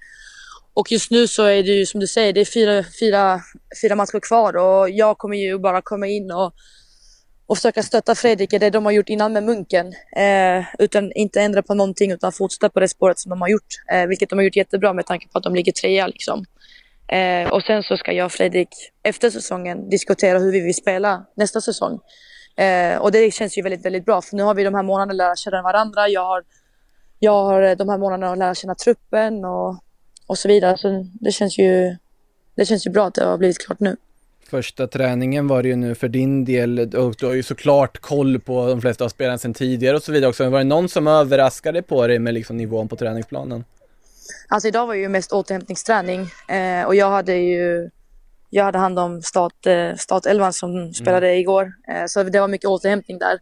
[0.74, 3.40] och just nu så är det ju som du säger, det är fyra, fyra,
[3.82, 6.52] fyra matcher kvar och jag kommer ju bara komma in och,
[7.46, 9.86] och försöka stötta Fredrik i det de har gjort innan med Munken.
[10.16, 13.74] Eh, utan inte ändra på någonting utan fortsätta på det spåret som de har gjort.
[13.92, 16.44] Eh, vilket de har gjort jättebra med tanke på att de ligger trea liksom.
[17.08, 18.68] Eh, och sen så ska jag och Fredrik
[19.02, 22.00] efter säsongen diskutera hur vi vill spela nästa säsong.
[22.58, 25.12] Eh, och det känns ju väldigt, väldigt bra för nu har vi de här månaderna
[25.12, 26.08] lära känna varandra.
[26.08, 26.42] Jag har,
[27.18, 29.76] jag har de här månaderna att lära känna truppen och,
[30.26, 30.78] och så vidare.
[30.78, 31.96] Så det känns ju,
[32.54, 33.96] det känns ju bra att det har blivit klart nu.
[34.50, 38.40] Första träningen var det ju nu för din del och du har ju såklart koll
[38.40, 40.50] på de flesta av spelarna sedan tidigare och så vidare också.
[40.50, 43.64] Var det någon som överraskade på dig med liksom nivån på träningsplanen?
[44.48, 47.90] Alltså idag var ju mest återhämtningsträning eh, och jag hade ju
[48.50, 51.72] jag hade hand om start, eh, startelvan som spelade igår.
[51.88, 53.38] Eh, så det var mycket återhämtning där.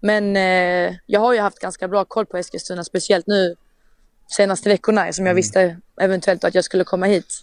[0.00, 3.56] Men eh, jag har ju haft ganska bra koll på Eskilstuna, speciellt nu
[4.26, 7.42] senaste veckorna som jag visste eventuellt att jag skulle komma hit.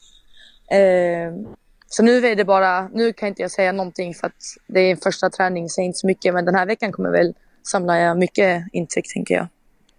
[1.87, 4.33] Så nu är det bara, nu kan inte jag säga någonting för att
[4.67, 6.33] det är en första träning, säger inte så mycket.
[6.33, 9.47] Men den här veckan kommer väl samla mycket intryck tänker jag.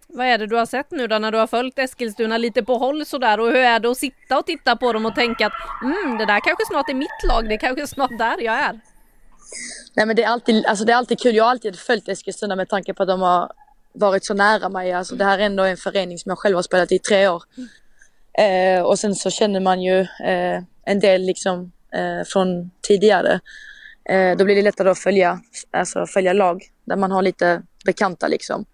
[0.07, 2.77] Vad är det du har sett nu då när du har följt Eskilstuna lite på
[2.77, 5.53] håll sådär och hur är det att sitta och titta på dem och tänka att
[5.83, 8.79] mm, det där kanske snart är mitt lag, det är kanske snart där jag är.
[9.95, 11.35] Nej men det är alltid, alltså det är alltid kul.
[11.35, 13.51] Jag har alltid följt Eskilstuna med tanke på att de har
[13.93, 14.93] varit så nära mig.
[14.93, 17.43] Alltså det här är ändå en förening som jag själv har spelat i tre år.
[18.33, 23.39] Eh, och sen så känner man ju eh, en del liksom eh, från tidigare.
[24.09, 25.39] Eh, då blir det lättare att följa,
[25.71, 28.65] alltså följa lag där man har lite bekanta liksom.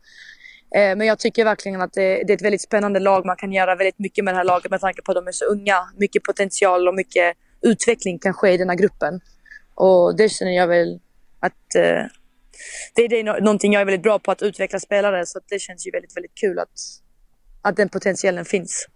[0.76, 3.26] Eh, men jag tycker verkligen att det, det, är ett väldigt spännande lag.
[3.26, 5.32] Man kan göra väldigt mycket med det här laget med tanke på att de är
[5.32, 5.90] så unga.
[5.98, 9.22] Mycket potential och mycket utveckling kan ske i den här gruppen.
[9.76, 11.00] Och det känner jag väl
[11.40, 12.06] att eh,
[12.96, 15.26] det är det, någonting jag är väldigt bra på, att utveckla spelare.
[15.26, 16.80] Så det känns ju väldigt, väldigt kul att,
[17.62, 18.88] att den potentialen finns.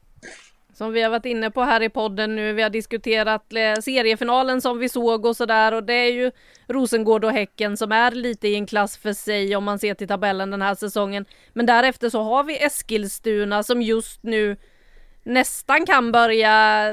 [0.77, 4.61] Som vi har varit inne på här i podden nu, vi har diskuterat eh, seriefinalen
[4.61, 6.31] som vi såg och sådär och det är ju
[6.67, 10.07] Rosengård och Häcken som är lite i en klass för sig om man ser till
[10.07, 11.25] tabellen den här säsongen.
[11.53, 14.57] Men därefter så har vi Eskilstuna som just nu
[15.23, 16.87] nästan kan börja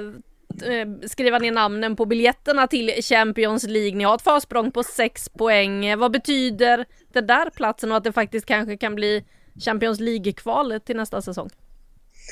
[0.65, 3.97] eh, skriva ner namnen på biljetterna till Champions League.
[3.97, 5.99] Ni har ett försprång på 6 poäng.
[5.99, 9.25] Vad betyder den där platsen och att det faktiskt kanske kan bli
[9.65, 11.51] Champions League-kvalet till nästa säsong?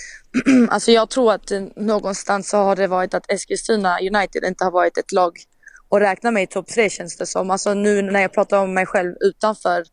[0.69, 4.99] alltså jag tror att någonstans så har det varit att Eskilstuna United inte har varit
[4.99, 5.39] ett lag
[5.91, 7.51] att räkna med i topp tre känns det som.
[7.51, 9.85] Alltså nu när jag pratar om mig själv utanför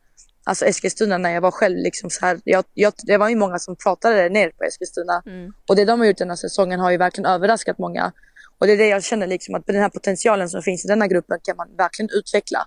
[0.44, 2.40] alltså Eskilstuna när jag var själv liksom så här.
[2.44, 5.52] Jag, jag, det var ju många som pratade ner på Eskilstuna mm.
[5.68, 8.12] och det de har gjort den här säsongen har ju verkligen överraskat många.
[8.58, 11.06] Och det är det jag känner liksom att den här potentialen som finns i denna
[11.06, 12.66] gruppen kan man verkligen utveckla.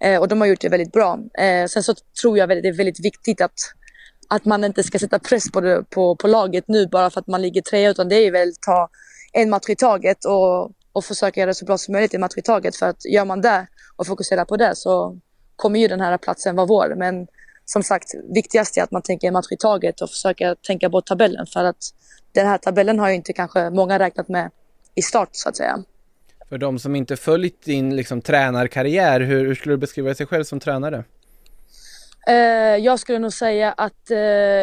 [0.00, 1.18] Eh, och de har gjort det väldigt bra.
[1.38, 3.58] Eh, sen så tror jag att det är väldigt viktigt att
[4.28, 7.26] att man inte ska sätta press på, det, på, på laget nu bara för att
[7.26, 8.88] man ligger trea utan det är väl att ta
[9.32, 12.34] en match i taget och, och försöka göra det så bra som möjligt i match
[12.36, 15.18] i taget för att gör man det och fokuserar på det så
[15.56, 16.94] kommer ju den här platsen vara vår.
[16.96, 17.26] Men
[17.64, 21.06] som sagt, viktigast är att man tänker en match i taget och försöker tänka bort
[21.06, 21.76] tabellen för att
[22.32, 24.50] den här tabellen har ju inte kanske många räknat med
[24.94, 25.78] i start så att säga.
[26.48, 30.44] För de som inte följt din liksom, tränarkarriär, hur, hur skulle du beskriva dig själv
[30.44, 31.04] som tränare?
[32.26, 34.18] Eh, jag skulle nog säga att eh,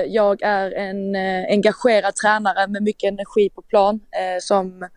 [0.08, 4.00] jag är en eh, engagerad tränare med mycket energi på plan
[4.42, 4.90] som,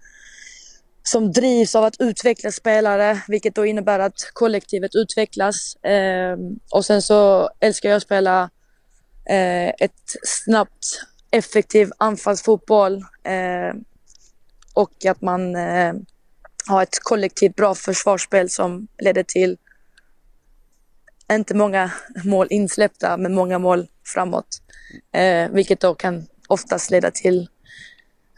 [1.02, 5.76] som drivs av att utveckla spelare, vilket då innebär att kollektivet utvecklas.
[5.82, 8.50] Ehm, och sen så älskar jag att spela
[9.78, 10.86] ett snabbt,
[11.30, 13.84] effektiv anfallsfotboll ehm,
[14.74, 15.54] och att man
[16.66, 19.56] har ett kollektivt bra försvarsspel som leder till
[21.32, 21.90] inte många
[22.24, 24.46] mål insläppta, men många mål framåt.
[25.12, 27.48] Eh, vilket då kan oftast leda till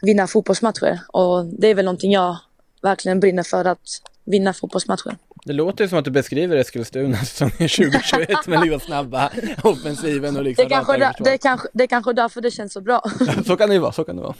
[0.01, 0.99] vinna fotbollsmatcher.
[1.07, 2.37] Och det är väl någonting jag
[2.81, 3.87] verkligen brinner för, att
[4.25, 5.17] vinna fotbollsmatcher.
[5.45, 9.31] Det låter ju som att du beskriver Eskilstuna säsongen 2021 med liksom snabba
[9.63, 13.01] offensiven och liksom det kanske, där, det, kanske, det kanske därför det känns så bra.
[13.45, 14.35] så kan det ju vara, så kan det vara.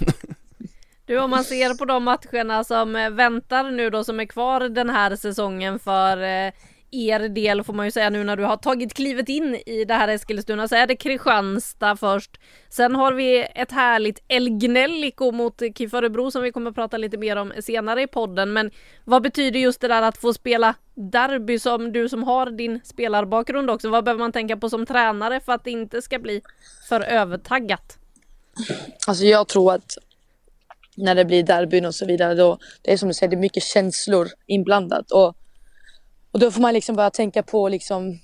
[1.05, 4.89] Du om man ser på de matcherna som väntar nu då som är kvar den
[4.89, 6.51] här säsongen för eh,
[6.91, 9.93] er del får man ju säga nu när du har tagit klivet in i det
[9.93, 12.39] här Eskilstuna så är det Kristianstad först.
[12.69, 16.97] Sen har vi ett härligt El Gnellico mot KIF Örebro som vi kommer att prata
[16.97, 18.53] lite mer om senare i podden.
[18.53, 18.71] Men
[19.03, 23.69] vad betyder just det där att få spela derby som du som har din spelarbakgrund
[23.69, 23.89] också?
[23.89, 26.41] Vad behöver man tänka på som tränare för att det inte ska bli
[26.89, 27.97] för övertaggat?
[29.07, 29.97] Alltså jag tror att
[30.95, 33.39] när det blir derbyn och så vidare då, det är som du säger, det är
[33.39, 35.35] mycket känslor inblandat och,
[36.37, 38.19] och då får man liksom börja tänka på liksom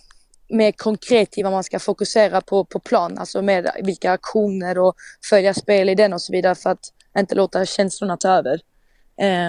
[0.50, 4.96] mer konkret i vad man ska fokusera på på plan, alltså med vilka aktioner och
[5.30, 8.62] följa spel i den och så vidare för att inte låta känslorna ta över.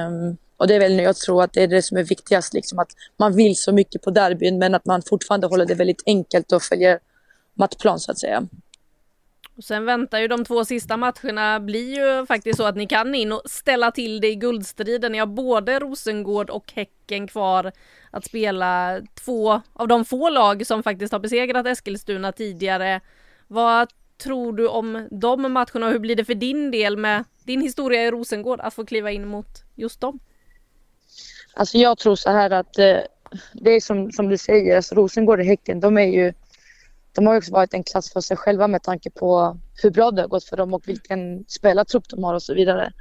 [0.07, 2.79] Um, och det är väl jag tror att det är det som är viktigast, liksom
[2.79, 6.53] att man vill så mycket på derbyn men att man fortfarande håller det väldigt enkelt
[6.53, 6.99] och följer
[7.55, 8.47] matchplan så att säga.
[9.57, 13.15] Och sen väntar ju de två sista matcherna blir ju faktiskt så att ni kan
[13.15, 15.13] in och ställa till det i guldstriden.
[15.13, 17.73] Ni har både Rosengård och Häcken kvar
[18.11, 19.01] att spela.
[19.25, 23.01] Två av de få lag som faktiskt har besegrat Eskilstuna tidigare.
[23.49, 23.89] Vad
[24.23, 28.05] tror du om de matcherna och hur blir det för din del med din historia
[28.05, 30.19] i Rosengård att få kliva in mot just dem?
[31.55, 32.97] Alltså jag tror så här att eh,
[33.53, 36.33] det är som, som du säger, alltså Rosengård och Häcken de är ju
[37.15, 40.23] de har också varit en klass för sig själva med tanke på hur bra det
[40.23, 42.93] har gått för dem och vilken spelartrupp de har och så vidare.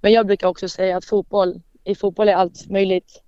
[0.00, 3.22] Men jag brukar också säga att fotboll, i fotboll är allt möjligt.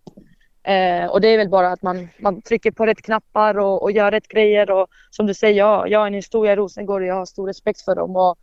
[0.62, 3.93] Eh, och det är väl bara att man, man trycker på rätt knappar och, och
[3.93, 4.70] gör rätt grejer.
[4.70, 7.47] Och som du säger, jag, jag har en historia i Rosengård och jag har stor
[7.47, 8.16] respekt för dem.
[8.16, 8.39] Och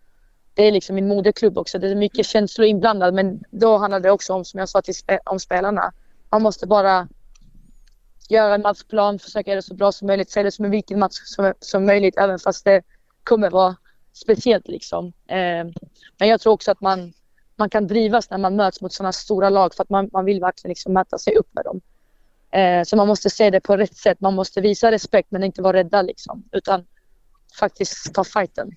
[0.54, 1.80] det är liksom min moderklubb också.
[1.80, 4.96] Det är mycket känslor inblandade men då handlar det också om, som jag sa till
[4.96, 5.94] spe, om spelarna.
[6.30, 7.08] Man måste bara
[8.30, 11.00] göra en matchplan, försöka göra det så bra som möjligt, se det som en vilken
[11.00, 12.82] match som, som möjligt även fast det
[13.24, 13.76] kommer vara
[14.14, 15.08] speciellt liksom.
[15.28, 15.66] Eh,
[16.18, 17.14] men jag tror också att man,
[17.56, 20.40] man kan drivas när man möts mot sådana stora lag för att man, man vill
[20.40, 21.82] verkligen liksom mäta sig upp med dem.
[22.52, 24.22] Eh, så man måste se det på rätt sätt.
[24.22, 26.86] Man måste visa respekt men inte vara rädda liksom utan
[27.60, 28.72] faktiskt ta fighten.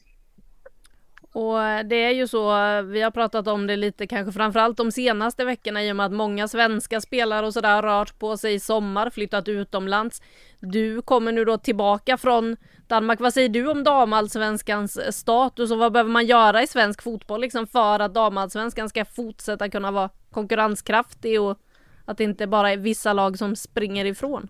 [1.39, 2.49] Och det är ju så,
[2.83, 6.13] vi har pratat om det lite kanske framförallt de senaste veckorna i och med att
[6.13, 10.23] många svenska spelare och sådär rört på sig i sommar, flyttat utomlands.
[10.61, 13.21] Du kommer nu då tillbaka från Danmark.
[13.21, 17.67] Vad säger du om damallsvenskans status och vad behöver man göra i svensk fotboll liksom
[17.67, 21.59] för att damallsvenskan ska fortsätta kunna vara konkurrenskraftig och
[22.05, 24.49] att det inte bara är vissa lag som springer ifrån?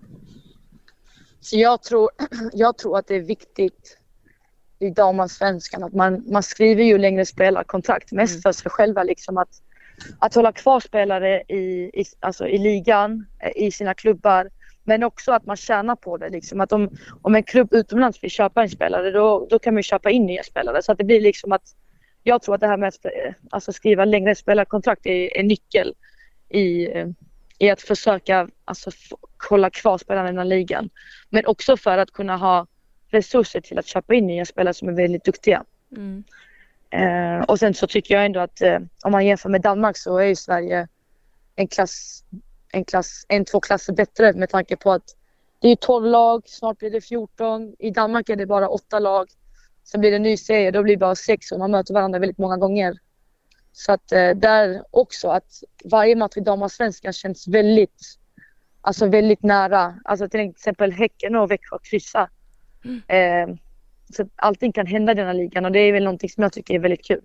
[1.41, 2.11] Så jag tror,
[2.53, 3.99] jag tror att det är viktigt
[4.79, 8.43] i damallsvenskan att man, man skriver ju längre spelarkontrakt mest mm.
[8.43, 9.63] för sig själva liksom att,
[10.19, 14.51] att hålla kvar spelare i, i, alltså i ligan, eh, i sina klubbar
[14.85, 16.91] men också att man tjänar på det liksom att om,
[17.23, 20.43] om en klubb utomlands vill köpa en spelare då, då kan man köpa in nya
[20.43, 21.75] spelare så att det blir liksom att
[22.23, 25.95] jag tror att det här med att eh, alltså skriva längre spelarkontrakt är, är nyckel
[26.49, 27.07] i, eh,
[27.59, 28.91] i att försöka alltså,
[29.51, 30.91] hålla kvar spelarna i den här ligan.
[31.31, 32.67] Men också för att kunna ha
[33.11, 35.65] resurser till att köpa in nya spelare som är väldigt duktiga.
[35.97, 36.25] Mm.
[36.91, 40.19] Eh, och sen så tycker jag ändå att eh, om man jämför med Danmark så
[40.19, 40.89] är ju Sverige
[41.57, 42.25] en klass,
[42.73, 45.15] en klass, en två klasser bättre med tanke på att
[45.61, 47.75] det är 12 lag, snart blir det 14.
[47.79, 49.29] I Danmark är det bara 8 lag.
[49.85, 52.19] Sen blir det en ny serie, då blir det bara 6 och man möter varandra
[52.19, 52.99] väldigt många gånger.
[53.73, 58.03] Så att eh, där också att varje match i damallsvenskan känns väldigt,
[58.81, 60.01] alltså väldigt nära.
[60.05, 62.31] Alltså till exempel Häcken och Växjö kryssa
[63.09, 63.55] Eh,
[64.15, 66.75] så allting kan hända i denna ligan och det är väl någonting som jag tycker
[66.75, 67.21] är väldigt kul.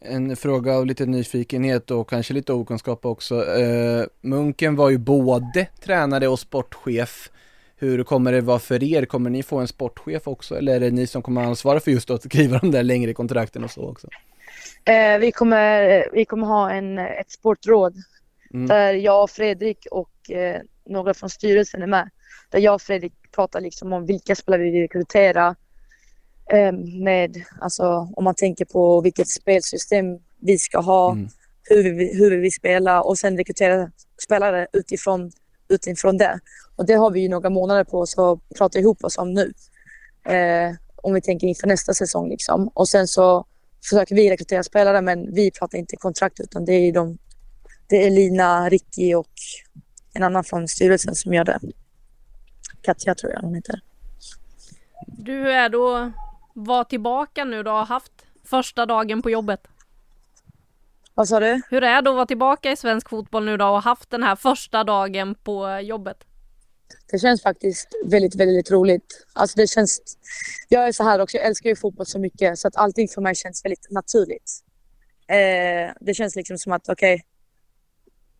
[0.00, 3.56] En fråga av lite nyfikenhet och kanske lite okunskap också.
[3.56, 7.30] Eh, Munken var ju både tränare och sportchef.
[7.76, 9.04] Hur kommer det vara för er?
[9.04, 12.10] Kommer ni få en sportchef också eller är det ni som kommer ansvara för just
[12.10, 14.08] att skriva de där längre kontrakten och så också?
[14.84, 17.94] Eh, vi, kommer, vi kommer ha en, ett sportråd
[18.54, 18.66] mm.
[18.66, 22.10] där jag, Fredrik och eh, några från styrelsen är med.
[22.52, 25.56] Där jag och Fredrik pratar liksom om vilka spelare vi vill rekrytera.
[26.52, 26.72] Eh,
[27.02, 30.04] med, alltså om man tänker på vilket spelsystem
[30.40, 31.28] vi ska ha, mm.
[31.62, 33.90] hur, vi, hur vi vill spela och sen rekrytera
[34.24, 35.32] spelare utifrån,
[35.68, 36.40] utifrån det.
[36.76, 39.52] Och det har vi ju några månader på oss att prata ihop oss om nu.
[40.34, 42.68] Eh, om vi tänker inför nästa säsong liksom.
[42.68, 43.46] Och sen så
[43.88, 47.18] försöker vi rekrytera spelare men vi pratar inte kontrakt utan det är de
[47.88, 49.32] det är Lina, Ricky och
[50.14, 51.60] en annan från styrelsen som gör det.
[52.82, 53.80] Katja tror jag hon heter.
[55.06, 56.12] Du är då
[56.54, 58.12] var tillbaka nu då och haft
[58.44, 59.68] första dagen på jobbet.
[61.14, 61.62] Vad sa du?
[61.70, 64.36] Hur är det att vara tillbaka i svensk fotboll nu då och haft den här
[64.36, 66.24] första dagen på jobbet?
[67.10, 69.26] Det känns faktiskt väldigt, väldigt roligt.
[69.32, 70.18] Alltså det känns...
[70.68, 73.20] Jag är så här också, jag älskar ju fotboll så mycket så att allting för
[73.20, 74.60] mig känns väldigt naturligt.
[75.26, 77.26] Eh, det känns liksom som att okej, okay,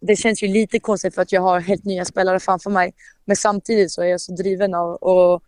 [0.03, 2.95] det känns ju lite konstigt för att jag har helt nya spelare framför mig.
[3.25, 5.43] Men samtidigt så är jag så driven av och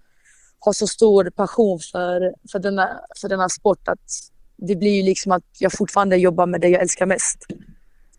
[0.58, 4.10] har så stor passion för, för, denna, för denna sport att
[4.56, 7.38] det blir ju liksom att jag fortfarande jobbar med det jag älskar mest.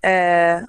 [0.02, 0.68] Eh,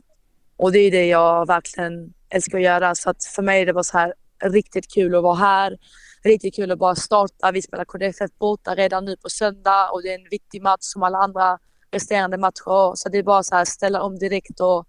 [0.56, 2.94] och det är det jag verkligen älskar att göra.
[2.94, 4.14] Så att för mig är det bara så här
[4.44, 5.78] riktigt kul att vara här.
[6.22, 7.52] Riktigt kul att bara starta.
[7.52, 11.02] Vi spelar KDFF borta redan nu på söndag och det är en viktig match som
[11.02, 11.58] alla andra
[11.90, 12.94] resterande matcher.
[12.94, 14.86] Så det är bara så här ställa om direkt och,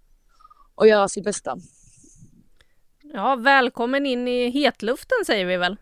[0.78, 1.56] och göra sitt bästa.
[3.02, 5.76] Ja, välkommen in i hetluften säger vi väl.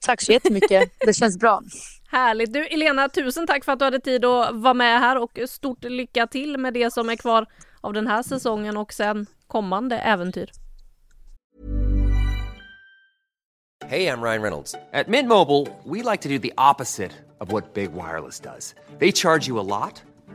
[0.00, 0.92] Tack så jättemycket.
[1.06, 1.62] Det känns bra.
[2.08, 2.52] Härligt!
[2.52, 5.84] Du Elena, tusen tack för att du hade tid att vara med här och stort
[5.84, 7.46] lycka till med det som är kvar
[7.80, 10.50] av den här säsongen och sen kommande äventyr.
[13.88, 14.74] Hey, I'm Ryan Reynolds.
[14.92, 18.74] At Mint Mobile, we like to do the opposite of what Big Wireless does.
[18.98, 20.02] They charge you a lot,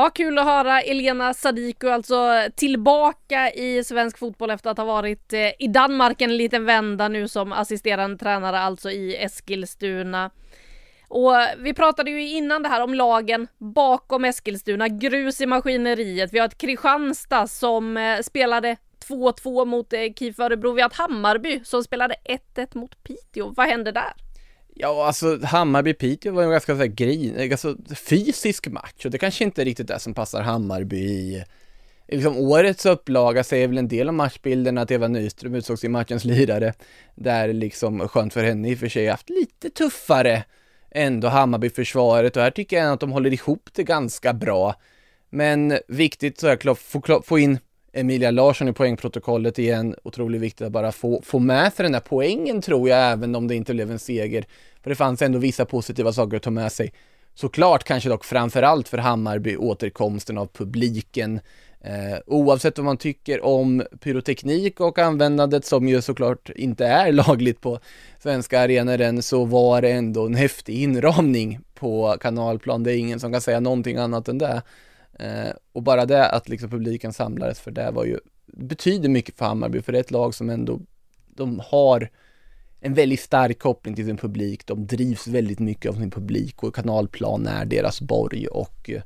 [0.00, 5.32] Ja, kul att höra Elena Sadiku alltså tillbaka i svensk fotboll efter att ha varit
[5.32, 10.30] eh, i Danmark en liten vända nu som assisterande tränare alltså i Eskilstuna.
[11.08, 16.32] Och vi pratade ju innan det här om lagen bakom Eskilstuna, grus i maskineriet.
[16.32, 18.76] Vi har ett Kristianstad som eh, spelade
[19.08, 20.72] 2-2 mot eh, KIF Örebro.
[20.72, 22.14] Vi har ett Hammarby som spelade
[22.54, 23.52] 1-1 mot Piteå.
[23.56, 24.27] Vad hände där?
[24.80, 29.44] Ja, alltså Hammarby-Piteå var en ganska så här, grin, alltså, fysisk match och det kanske
[29.44, 31.44] inte är riktigt det som passar Hammarby i
[32.08, 36.24] liksom årets upplaga säger väl en del om matchbilden att Eva Nyström utsågs till matchens
[36.24, 36.74] lirare.
[37.14, 40.44] Där liksom skönt för henne i och för sig haft lite tuffare
[40.90, 44.74] ändå Hammarby-försvaret och här tycker jag att de håller ihop det ganska bra.
[45.30, 47.58] Men viktigt så här, få, få in
[47.98, 52.00] Emilia Larsson i poängprotokollet igen, otroligt viktigt att bara få, få med sig den där
[52.00, 54.44] poängen tror jag, även om det inte blev en seger.
[54.82, 56.92] För det fanns ändå vissa positiva saker att ta med sig.
[57.34, 61.40] Såklart kanske dock framförallt för Hammarby återkomsten av publiken.
[61.80, 67.60] Eh, oavsett vad man tycker om pyroteknik och användandet som ju såklart inte är lagligt
[67.60, 67.78] på
[68.22, 72.82] svenska arenor än så var det ändå en häftig inramning på kanalplan.
[72.82, 74.62] Det är ingen som kan säga någonting annat än det.
[75.18, 79.44] Eh, och bara det att liksom publiken samlades för det var ju, betyder mycket för
[79.44, 80.80] Hammarby, för det är ett lag som ändå,
[81.26, 82.10] de har
[82.80, 86.74] en väldigt stark koppling till sin publik, de drivs väldigt mycket av sin publik och
[86.74, 89.02] kanalplan är deras borg och eh,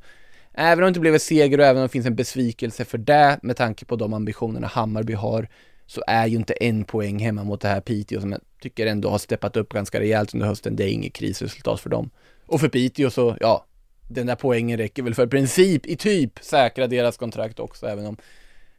[0.52, 2.98] även om det inte blev en seger och även om det finns en besvikelse för
[2.98, 5.48] det med tanke på de ambitionerna Hammarby har
[5.86, 9.08] så är ju inte en poäng hemma mot det här Piteå som jag tycker ändå
[9.08, 10.76] har steppat upp ganska rejält under hösten.
[10.76, 12.10] Det är inget krisresultat för dem.
[12.46, 13.66] Och för Piteå så, ja,
[14.14, 18.16] den där poängen räcker väl för princip i typ säkra deras kontrakt också, även om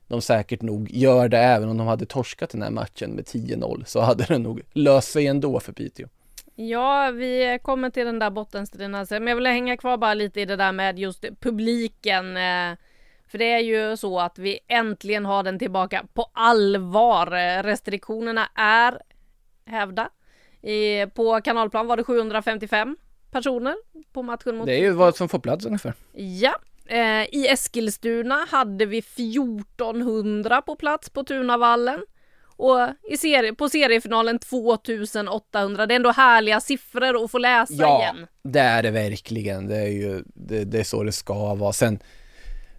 [0.07, 3.83] de säkert nog gör det, även om de hade torskat den här matchen med 10-0
[3.85, 6.07] så hade det nog löst sig ändå för Piteå.
[6.55, 10.41] Ja, vi kommer till den där bottenstriden sen, men jag vill hänga kvar bara lite
[10.41, 12.37] i det där med just publiken.
[12.37, 12.77] Eh,
[13.27, 17.27] för det är ju så att vi äntligen har den tillbaka på allvar.
[17.63, 19.01] Restriktionerna är
[19.65, 20.09] hävda.
[20.61, 22.97] I, på kanalplan var det 755
[23.33, 23.75] personer
[24.13, 24.65] på matchen mot...
[24.65, 25.93] Det är ju vad som får plats ungefär.
[26.13, 26.55] Ja.
[26.85, 31.99] Eh, I Eskilstuna hade vi 1400 på plats på Tunavallen.
[32.55, 32.79] Och
[33.09, 35.85] i serie, på seriefinalen 2800.
[35.85, 38.27] Det är ändå härliga siffror att få läsa ja, igen.
[38.41, 39.67] Ja, det är det verkligen.
[39.67, 41.73] Det är ju, det, det är så det ska vara.
[41.73, 41.99] Sen,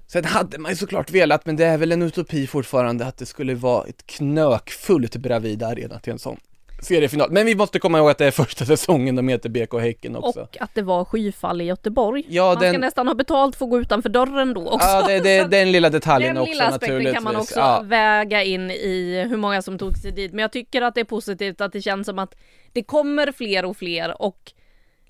[0.07, 3.27] sen hade man ju såklart velat, men det är väl en utopi fortfarande att det
[3.27, 6.41] skulle vara ett knökfullt Bravida Arena till en sån
[6.85, 7.31] seriefinal.
[7.31, 10.41] Men vi måste komma ihåg att det är första säsongen de heter BK Häcken också.
[10.41, 12.25] Och att det var skyfall i Göteborg.
[12.29, 12.73] Ja, man den...
[12.73, 14.89] ska nästan ha betalt för att gå utanför dörren då också.
[14.89, 17.15] Ja, det, det, den lilla detaljen den också lilla aspekten naturligtvis.
[17.15, 17.83] kan man också ja.
[17.85, 20.33] väga in i hur många som tog sig dit.
[20.33, 22.35] Men jag tycker att det är positivt att det känns som att
[22.73, 24.53] det kommer fler och fler och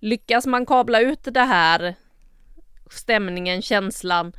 [0.00, 1.94] lyckas man kabla ut det här
[2.90, 4.32] stämningen, känslan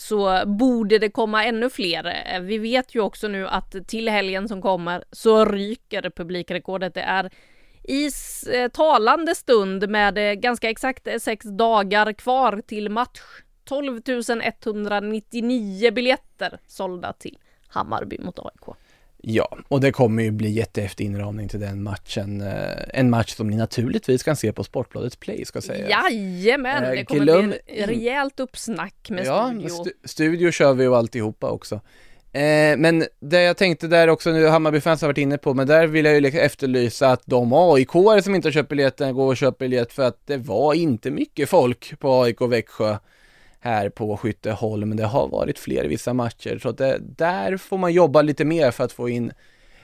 [0.00, 2.24] så borde det komma ännu fler.
[2.26, 6.94] Eh, vi vet ju också nu att till helgen som kommer så ryker publikrekordet.
[6.94, 7.30] Det är
[7.82, 8.10] i
[8.52, 13.20] eh, talande stund med eh, ganska exakt sex dagar kvar till match.
[13.64, 14.00] 12
[14.42, 17.38] 199 biljetter sålda till
[17.68, 18.76] Hammarby mot AIK.
[19.22, 22.44] Ja, och det kommer ju bli jättehäftig inramning till den matchen.
[22.88, 25.90] En match som ni naturligtvis kan se på Sportbladets Play ska sägas.
[25.90, 27.48] Jajamän, det kommer Glöm...
[27.48, 29.68] bli rejält uppsnack med ja, studio.
[29.68, 31.80] Stu studio kör vi och alltihopa också.
[32.32, 35.86] Eh, men det jag tänkte där också nu, Hammarby-fans har varit inne på, men där
[35.86, 37.90] vill jag ju liksom efterlysa att de aik
[38.24, 41.98] som inte köpt biljetten går och köper biljett för att det var inte mycket folk
[41.98, 42.96] på AIK Växjö
[43.60, 44.96] här på Skytteholm.
[44.96, 48.44] Det har varit fler i vissa matcher, så att det, där får man jobba lite
[48.44, 49.32] mer för att få in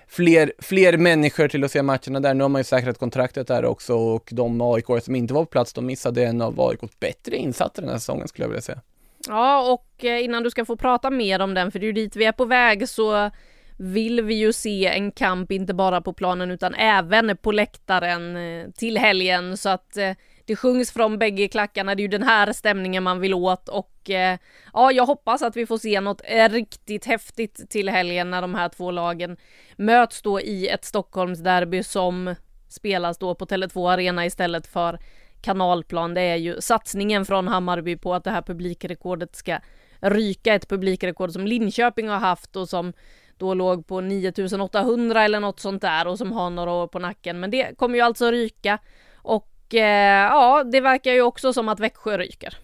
[0.06, 2.34] fler, fler människor till att se matcherna där.
[2.34, 5.50] Nu har man ju säkrat kontraktet där också och de aik som inte var på
[5.50, 8.80] plats, de missade en av AIKs bättre insatser den här säsongen skulle jag vilja säga.
[9.28, 11.92] Ja, och eh, innan du ska få prata mer om den, för det är ju
[11.92, 13.30] dit vi är på väg, så
[13.78, 18.70] vill vi ju se en kamp inte bara på planen utan även på läktaren eh,
[18.70, 20.12] till helgen så att eh,
[20.46, 21.94] det sjungs från bägge klackarna.
[21.94, 24.38] Det är ju den här stämningen man vill åt och eh,
[24.72, 28.54] ja, jag hoppas att vi får se något eh, riktigt häftigt till helgen när de
[28.54, 29.36] här två lagen
[29.76, 32.34] möts då i ett Stockholmsderby som
[32.68, 34.98] spelas då på Tele2 Arena istället för
[35.40, 36.14] kanalplan.
[36.14, 39.58] Det är ju satsningen från Hammarby på att det här publikrekordet ska
[40.00, 40.54] ryka.
[40.54, 42.92] Ett publikrekord som Linköping har haft och som
[43.36, 47.40] då låg på 9800 eller något sånt där och som har några år på nacken.
[47.40, 48.78] Men det kommer ju alltså ryka
[49.16, 52.58] och eh, ja, det verkar ju också som att Växjö ryker.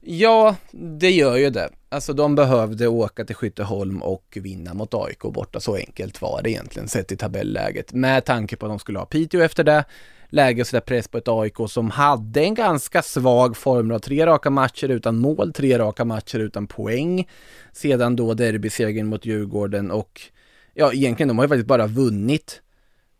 [0.00, 1.70] Ja, det gör ju det.
[1.88, 5.60] Alltså de behövde åka till Skytteholm och vinna mot AIK borta.
[5.60, 7.92] Så enkelt var det egentligen sett i tabelläget.
[7.92, 9.84] Med tanke på att de skulle ha Piteå efter det
[10.28, 14.26] läge att sätta press på ett AIK som hade en ganska svag form av tre
[14.26, 17.28] raka matcher utan mål, tre raka matcher utan poäng.
[17.72, 20.20] Sedan då derbysegern mot Djurgården och
[20.74, 22.62] ja, egentligen de har ju faktiskt bara vunnit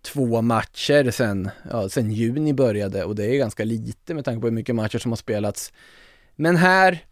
[0.03, 4.46] två matcher sen, ja, sen juni började och det är ganska lite med tanke på
[4.46, 5.72] hur mycket matcher som har spelats.
[6.36, 7.05] Men här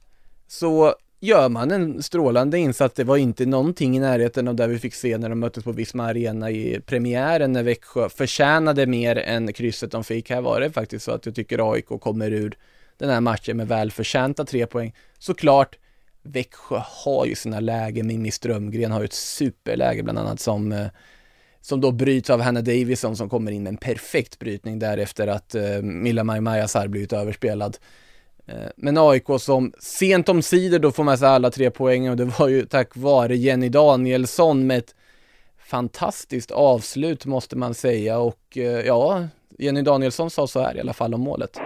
[0.47, 2.95] så gör man en strålande insats.
[2.95, 5.73] Det var inte någonting i närheten av det vi fick se när de möttes på
[5.73, 10.31] Visma Arena i premiären när Växjö förtjänade mer än krysset de fick.
[10.31, 12.57] Här var det faktiskt så att jag tycker AIK kommer ur
[12.97, 14.95] den här matchen med välförtjänta tre poäng.
[15.19, 15.79] Såklart,
[16.23, 20.87] Växjö har ju sina lägen, Mimmi Strömgren har ju ett superläge bland annat som eh,
[21.61, 25.55] som då bryts av Hanna Davison som kommer in med en perfekt brytning därefter att
[25.55, 27.77] uh, Milla Majmajasar blivit överspelad.
[28.49, 32.17] Eh, men AIK som sent om sidor då får med sig alla tre poängen och
[32.17, 34.95] det var ju tack vare Jenny Danielsson med ett
[35.59, 39.25] fantastiskt avslut måste man säga och eh, ja,
[39.59, 41.59] Jenny Danielsson sa så här i alla fall om målet.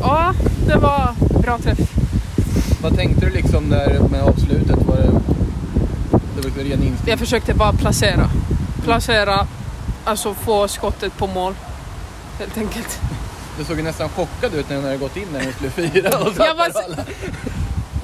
[0.00, 0.34] Ja,
[0.66, 1.78] det var bra träff.
[2.82, 4.86] Vad tänkte du liksom där med avslutet?
[4.86, 5.10] Var det,
[6.36, 7.08] det var ren instinkt?
[7.08, 8.30] Jag försökte bara placera.
[8.84, 9.46] Placera,
[10.04, 11.54] alltså få skottet på mål.
[12.38, 13.00] Helt enkelt.
[13.58, 16.18] Du såg ju nästan chockad ut när hon hade gått in när hon skulle fira.
[16.22, 16.72] Och jag var...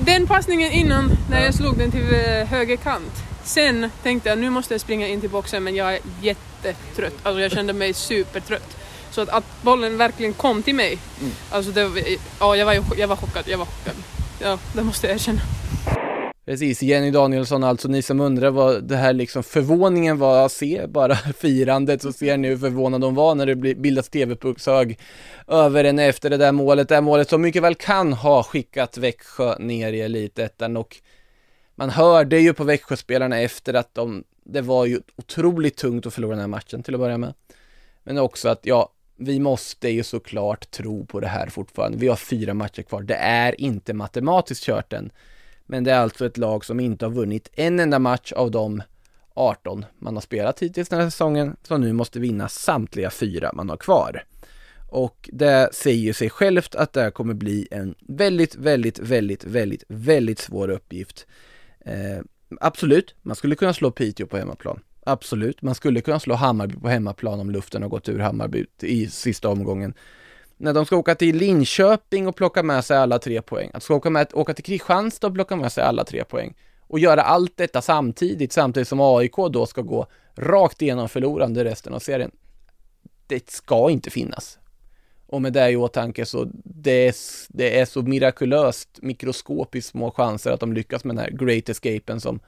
[0.01, 3.13] Den passningen innan, när jag slog den till eh, höger kant.
[3.45, 7.15] Sen tänkte jag nu måste jag springa in till boxen men jag är jättetrött.
[7.23, 8.77] Alltså jag kände mig supertrött.
[9.11, 10.99] Så att, att bollen verkligen kom till mig.
[11.21, 11.33] Mm.
[11.51, 11.91] Alltså det,
[12.41, 13.45] ja, jag, var, jag var chockad.
[13.47, 13.95] Jag var chockad.
[14.39, 15.41] Ja, det måste jag erkänna.
[16.49, 20.87] Precis, Jenny Danielsson alltså, ni som undrar vad det här liksom förvåningen var att se
[20.87, 24.99] bara firandet, så ser ni hur förvånad de var när det bildas TV-puckshög
[25.47, 28.99] över en efter det där målet, det där målet som mycket väl kan ha skickat
[28.99, 30.97] Växjö ner i elitettan och
[31.75, 36.31] man hörde ju på Växjöspelarna efter att de, det var ju otroligt tungt att förlora
[36.31, 37.35] den här matchen till att börja med.
[38.03, 41.99] Men också att, ja, vi måste ju såklart tro på det här fortfarande.
[41.99, 43.03] Vi har fyra matcher kvar.
[43.03, 45.11] Det är inte matematiskt kört än.
[45.71, 48.83] Men det är alltså ett lag som inte har vunnit en enda match av de
[49.35, 53.69] 18 man har spelat hittills den här säsongen, som nu måste vinna samtliga fyra man
[53.69, 54.25] har kvar.
[54.91, 59.85] Och det säger sig självt att det här kommer bli en väldigt, väldigt, väldigt, väldigt,
[59.89, 61.27] väldigt svår uppgift.
[61.81, 62.23] Eh,
[62.61, 64.81] absolut, man skulle kunna slå Piteå på hemmaplan.
[65.07, 69.07] Absolut, man skulle kunna slå Hammarby på hemmaplan om luften har gått ur Hammarby i
[69.07, 69.95] sista omgången
[70.59, 73.81] när de ska åka till Linköping och plocka med sig alla tre poäng, att de
[73.81, 77.23] ska åka, med, åka till Kristianstad och plocka med sig alla tre poäng och göra
[77.23, 82.31] allt detta samtidigt, samtidigt som AIK då ska gå rakt igenom förlorande resten av serien.
[83.27, 84.59] Det ska inte finnas.
[85.27, 87.15] Och med det i åtanke så det är,
[87.49, 92.21] det är så mirakulöst mikroskopiskt små chanser att de lyckas med den här great escapen
[92.21, 92.41] som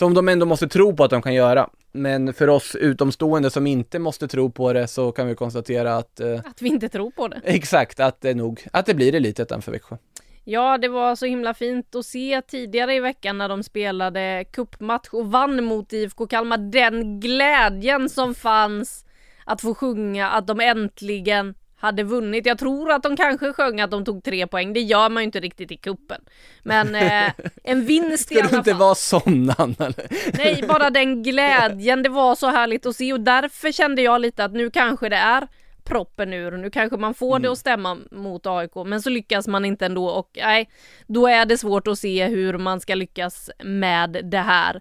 [0.00, 1.68] som de ändå måste tro på att de kan göra.
[1.92, 6.20] Men för oss utomstående som inte måste tro på det så kan vi konstatera att...
[6.20, 7.40] Eh, att vi inte tror på det.
[7.44, 9.96] Exakt, att det nog, att det blir Elitettan för Växjö.
[10.44, 15.08] Ja, det var så himla fint att se tidigare i veckan när de spelade kuppmatch
[15.12, 16.58] och vann mot IFK Kalmar.
[16.58, 19.04] Den glädjen som fanns
[19.44, 22.46] att få sjunga att de äntligen hade vunnit.
[22.46, 24.72] Jag tror att de kanske sjöng att de tog tre poäng.
[24.72, 26.20] Det gör man ju inte riktigt i kuppen.
[26.62, 27.32] Men eh,
[27.64, 28.48] en vinst i alla fall.
[28.48, 29.92] Ska du inte vara sån Anna?
[30.32, 32.02] Nej, bara den glädjen.
[32.02, 35.16] Det var så härligt att se och därför kände jag lite att nu kanske det
[35.16, 35.48] är
[35.84, 36.50] proppen ur.
[36.50, 37.42] Nu kanske man får mm.
[37.42, 40.70] det att stämma mot AIK, men så lyckas man inte ändå och nej,
[41.06, 44.80] då är det svårt att se hur man ska lyckas med det här.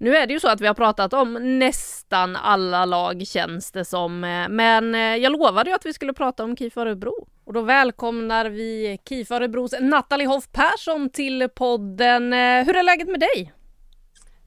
[0.00, 3.84] Nu är det ju så att vi har pratat om nästan alla lag känns det
[3.84, 7.28] som, eh, men eh, jag lovade ju att vi skulle prata om KIF Örebro.
[7.44, 12.32] Och då välkomnar vi KIF Örebros Nathalie Hoff Persson till podden.
[12.32, 13.52] Eh, hur är läget med dig?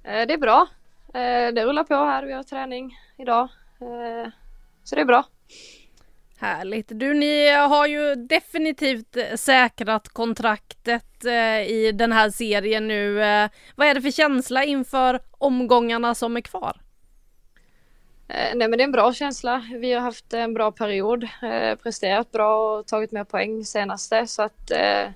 [0.04, 0.68] Det är bra.
[1.54, 3.48] Det rullar på här, vi har träning idag.
[4.84, 5.24] Så det är bra.
[6.42, 6.88] Härligt.
[6.90, 13.24] Du, ni har ju definitivt eh, säkrat kontraktet eh, i den här serien nu.
[13.24, 16.82] Eh, vad är det för känsla inför omgångarna som är kvar?
[18.28, 19.66] Eh, nej men det är en bra känsla.
[19.80, 24.42] Vi har haft en bra period, eh, presterat bra och tagit med poäng senaste så
[24.42, 25.10] att eh,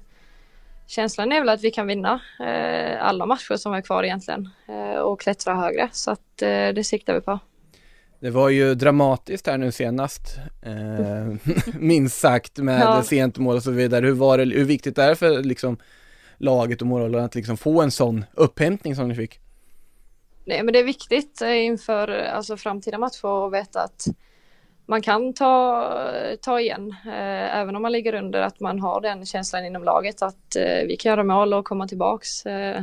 [0.87, 4.99] känslan är väl att vi kan vinna eh, alla matcher som är kvar egentligen eh,
[4.99, 7.39] och klättra högre så att eh, det siktar vi på.
[8.25, 13.03] Det var ju dramatiskt här nu senast, eh, minst sagt, med ja.
[13.03, 14.05] sent mål och så vidare.
[14.05, 15.77] Hur var det, hur viktigt är det för liksom
[16.37, 19.39] laget och moralen att liksom få en sån upphämtning som ni fick?
[20.45, 24.05] Nej men det är viktigt inför alltså, framtida matcher att veta att
[24.85, 25.91] man kan ta,
[26.41, 30.21] ta igen, eh, även om man ligger under, att man har den känslan inom laget
[30.21, 32.45] att eh, vi kan göra mål och komma tillbaks.
[32.45, 32.81] Eh,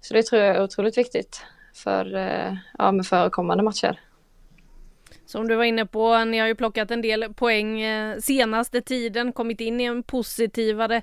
[0.00, 1.42] så det tror jag är otroligt viktigt
[1.74, 4.00] för, eh, ja, med förekommande matcher.
[5.26, 9.32] Som du var inne på, ni har ju plockat en del poäng eh, senaste tiden,
[9.32, 11.02] kommit in i en positivare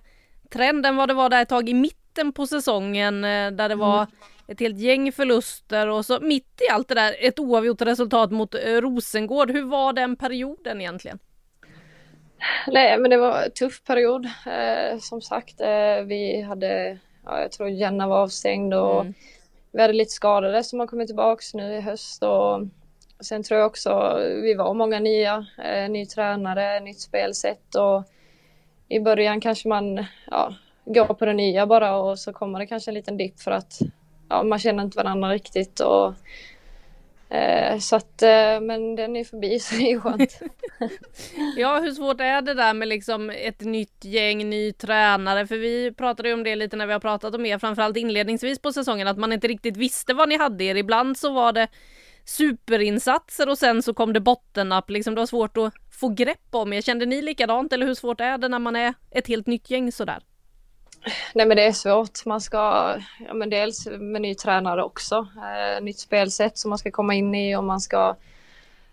[0.49, 3.76] trend än vad det var där ett tag i mitten på säsongen eh, där det
[3.76, 4.07] var mm.
[4.47, 8.55] ett helt gäng förluster och så mitt i allt det där ett oavgjort resultat mot
[8.55, 9.51] eh, Rosengård.
[9.51, 11.19] Hur var den perioden egentligen?
[12.67, 14.26] Nej, men det var en tuff period.
[14.26, 19.13] Eh, som sagt, eh, vi hade, ja, jag tror Jenna var avstängd och mm.
[19.71, 22.59] vi hade lite skadade som har kommit tillbaks nu i höst och
[23.24, 28.03] Sen tror jag också vi var många nya, eh, ny tränare, nytt spelsätt och
[28.89, 30.55] i början kanske man ja,
[30.86, 33.80] går på det nya bara och så kommer det kanske en liten dipp för att
[34.30, 36.13] ja, man känner inte varandra riktigt och
[37.36, 40.39] eh, så att, eh, men den är förbi så det är skönt.
[41.57, 45.47] ja, hur svårt är det där med liksom ett nytt gäng, ny tränare?
[45.47, 48.59] För vi pratade ju om det lite när vi har pratat om er, framförallt inledningsvis
[48.59, 50.76] på säsongen, att man inte riktigt visste vad ni hade er.
[50.76, 51.67] Ibland så var det
[52.26, 56.74] superinsatser och sen så kom det bottennapp, liksom det var svårt att få grepp om
[56.74, 56.82] er.
[56.82, 59.91] Kände ni likadant eller hur svårt är det när man är ett helt nytt gäng
[59.91, 60.24] sådär?
[61.34, 62.26] Nej men det är svårt.
[62.26, 62.57] Man ska,
[63.28, 67.36] ja men dels med ny tränare också, eh, nytt spelsätt som man ska komma in
[67.36, 68.15] i och man ska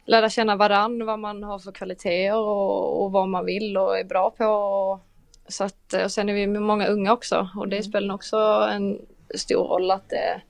[0.05, 4.05] lära känna varann, vad man har för kvaliteter och, och vad man vill och är
[4.05, 4.45] bra på.
[4.45, 5.01] Och,
[5.49, 7.85] så att, och sen är vi många unga också och det mm.
[7.85, 8.37] spelar också
[8.73, 8.99] en
[9.35, 10.43] stor roll att det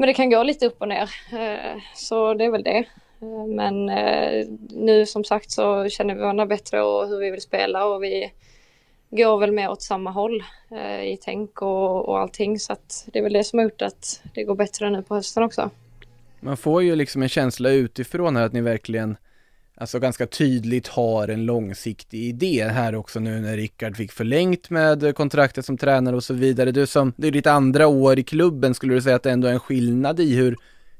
[0.00, 1.10] men det kan gå lite upp och ner.
[1.32, 2.84] Eh, så det är väl det.
[3.20, 7.40] Eh, men eh, nu som sagt så känner vi varandra bättre och hur vi vill
[7.40, 8.32] spela och vi
[9.10, 10.44] går väl mer åt samma håll
[11.04, 12.58] i tänk och, och allting.
[12.58, 15.14] Så att det är väl det som har gjort att det går bättre nu på
[15.14, 15.70] hösten också.
[16.40, 19.16] Man får ju liksom en känsla utifrån här att ni verkligen
[19.80, 25.14] alltså ganska tydligt har en långsiktig idé här också nu när Rickard fick förlängt med
[25.14, 26.72] kontraktet som tränare och så vidare.
[26.72, 29.48] Du som, det är ditt andra år i klubben, skulle du säga att det ändå
[29.48, 30.56] är en skillnad i hur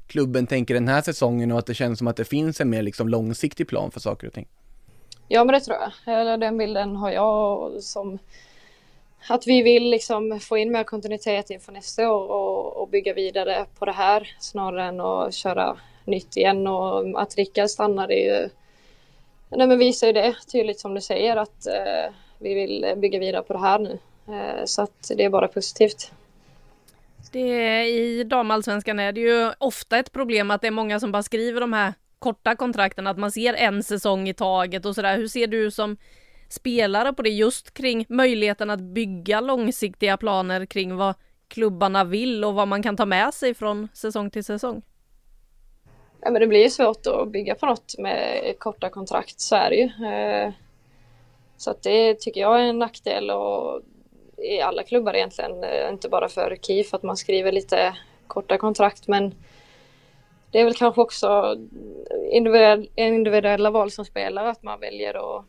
[0.07, 2.81] klubben tänker den här säsongen och att det känns som att det finns en mer
[2.81, 4.47] liksom långsiktig plan för saker och ting?
[5.27, 8.19] Ja men det tror jag, eller den bilden har jag som
[9.29, 13.65] att vi vill liksom få in mer kontinuitet inför nästa år och, och bygga vidare
[13.79, 18.49] på det här snarare än att köra nytt igen och att Rickard stannar är ju
[19.51, 23.43] Nej, men visar ju det tydligt som du säger att eh, vi vill bygga vidare
[23.43, 23.99] på det här nu.
[24.27, 26.11] Eh, så att det är bara positivt.
[27.31, 31.23] Det, I damallsvenskan är det ju ofta ett problem att det är många som bara
[31.23, 35.17] skriver de här korta kontrakten, att man ser en säsong i taget och sådär.
[35.17, 35.97] Hur ser du som
[36.49, 41.15] spelare på det just kring möjligheten att bygga långsiktiga planer kring vad
[41.47, 44.81] klubbarna vill och vad man kan ta med sig från säsong till säsong?
[46.21, 49.69] Ja, men det blir ju svårt att bygga på något med korta kontrakt, så är
[49.69, 50.07] det ju.
[50.07, 50.51] Eh,
[51.57, 53.81] så att det tycker jag är en nackdel och
[54.37, 57.95] i alla klubbar egentligen, eh, inte bara för KIF att man skriver lite
[58.27, 59.35] korta kontrakt men
[60.51, 61.57] det är väl kanske också
[62.95, 65.45] individuella val som spelare att man väljer att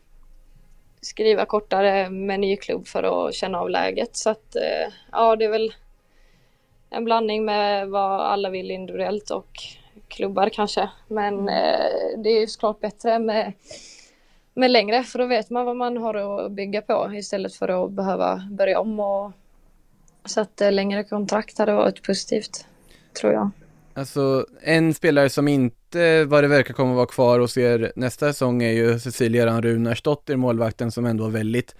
[1.01, 4.15] skriva kortare med ny klubb för att känna av läget.
[4.15, 5.73] Så att eh, ja, det är väl
[6.89, 9.51] en blandning med vad alla vill individuellt och
[10.07, 10.89] klubbar kanske.
[11.07, 11.47] Men mm.
[11.47, 13.53] eh, det är ju såklart bättre med,
[14.53, 17.91] med längre för då vet man vad man har att bygga på istället för att
[17.91, 18.99] behöva börja om.
[18.99, 19.31] Och,
[20.25, 22.67] så att eh, längre kontrakt hade varit positivt,
[23.13, 23.51] tror jag.
[23.93, 28.63] Alltså en spelare som inte vad det verkar kommer vara kvar hos er nästa säsong
[28.63, 31.75] är ju Cecilia Runarsdottir, målvakten som ändå var väldigt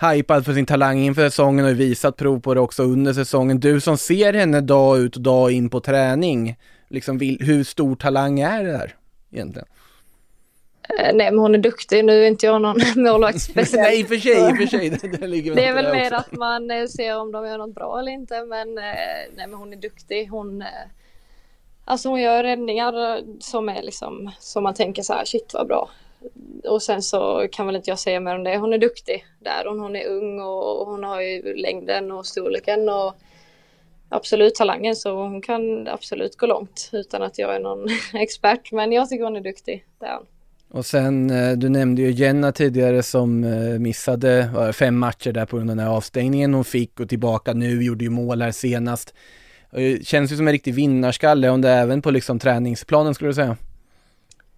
[0.00, 3.60] hypad för sin talang inför säsongen och visat prov på det också under säsongen.
[3.60, 6.56] Du som ser henne dag ut och dag in på träning,
[6.88, 8.94] liksom vill, hur stor talang är det där
[9.30, 9.68] egentligen?
[10.88, 12.04] Eh, nej, men hon är duktig.
[12.04, 13.82] Nu är inte jag någon målvakt speciellt.
[13.82, 14.90] nej, i och för sig, i för sig.
[14.90, 16.16] Det, det, ligger det är väl mer också.
[16.16, 18.44] att man eh, ser om de gör något bra eller inte.
[18.44, 18.84] Men, eh,
[19.36, 20.28] nej, men hon är duktig.
[20.28, 20.64] Hon,
[21.84, 25.90] alltså hon gör räddningar som är liksom som man tänker så här, shit vad bra.
[26.64, 28.58] Och sen så kan väl inte jag säga mer om det.
[28.58, 29.64] Hon är duktig där.
[29.66, 33.14] Hon, hon är ung och hon har ju längden och storleken och
[34.14, 38.72] absolut talangen så hon kan absolut gå långt utan att jag är någon expert.
[38.72, 39.84] Men jag tycker hon är duktig.
[40.00, 40.26] Det är hon.
[40.78, 45.46] Och sen, eh, du nämnde ju Jenna tidigare som eh, missade det fem matcher där
[45.46, 48.52] på grund av den här avstängningen hon fick och tillbaka nu, gjorde ju mål här
[48.52, 49.14] senast.
[49.72, 53.30] Eh, Känns ju som en riktig vinnarskalle, om det är även på liksom träningsplanen skulle
[53.30, 53.56] du säga?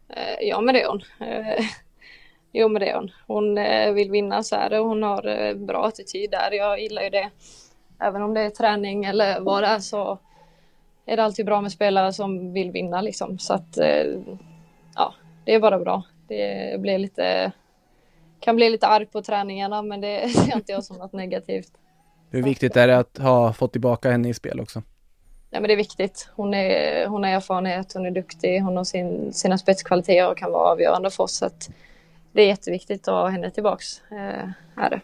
[0.09, 1.03] Eh, Ja men det är hon.
[1.21, 1.65] Eh,
[2.53, 3.11] Jo men det är hon.
[3.27, 6.53] Hon eh, vill vinna så är det och hon har eh, bra attityd där.
[6.53, 7.31] Jag gillar ju det.
[8.01, 10.19] Även om det är träning eller vad det är så
[11.07, 13.39] är det alltid bra med spelare som vill vinna liksom.
[13.39, 14.07] Så att eh,
[14.95, 16.03] ja, det är bara bra.
[16.29, 17.53] Det blir lite
[18.41, 21.73] kan bli lite arg på träningarna men det ser inte jag som något negativt.
[22.31, 24.83] Hur viktigt är det att ha fått tillbaka henne i spel också?
[25.51, 26.29] Nej men det är viktigt.
[26.35, 30.53] Hon, är, hon har erfarenhet, hon är duktig, hon har sin, sina spetskvaliteter och kan
[30.53, 31.37] vara avgörande för oss.
[31.37, 31.51] Så
[32.33, 34.03] det är jätteviktigt att ha henne tillbaks.
[34.11, 34.49] Eh,
[34.85, 35.01] är det.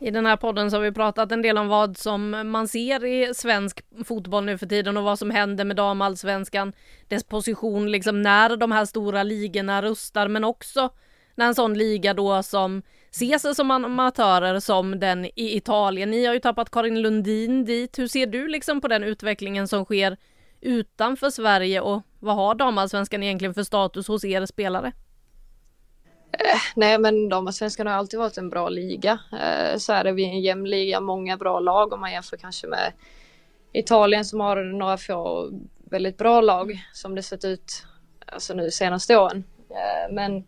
[0.00, 3.04] I den här podden så har vi pratat en del om vad som man ser
[3.04, 6.72] i svensk fotboll nu för tiden och vad som händer med damallsvenskan.
[7.08, 10.90] Dess position liksom när de här stora ligorna rustar men också
[11.34, 16.10] när en sån liga då som ses som amatörer som den i Italien.
[16.10, 17.98] Ni har ju tappat Karin Lundin dit.
[17.98, 20.16] Hur ser du liksom på den utvecklingen som sker
[20.60, 24.92] utanför Sverige och vad har damallsvenskan egentligen för status hos er spelare?
[26.38, 29.18] Eh, nej men damallsvenskan har alltid varit en bra liga.
[29.32, 32.36] Eh, så är det, vi är en jämn liga, många bra lag om man jämför
[32.36, 32.92] kanske med
[33.72, 35.50] Italien som har några få
[35.90, 37.86] väldigt bra lag som det sett ut
[38.26, 39.44] alltså nu senaste åren.
[39.70, 40.44] Eh, men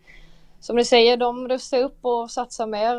[0.59, 2.95] som ni säger, de rustar upp och satsar mer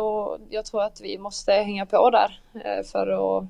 [0.00, 2.40] och jag tror att vi måste hänga på där
[2.82, 3.44] för att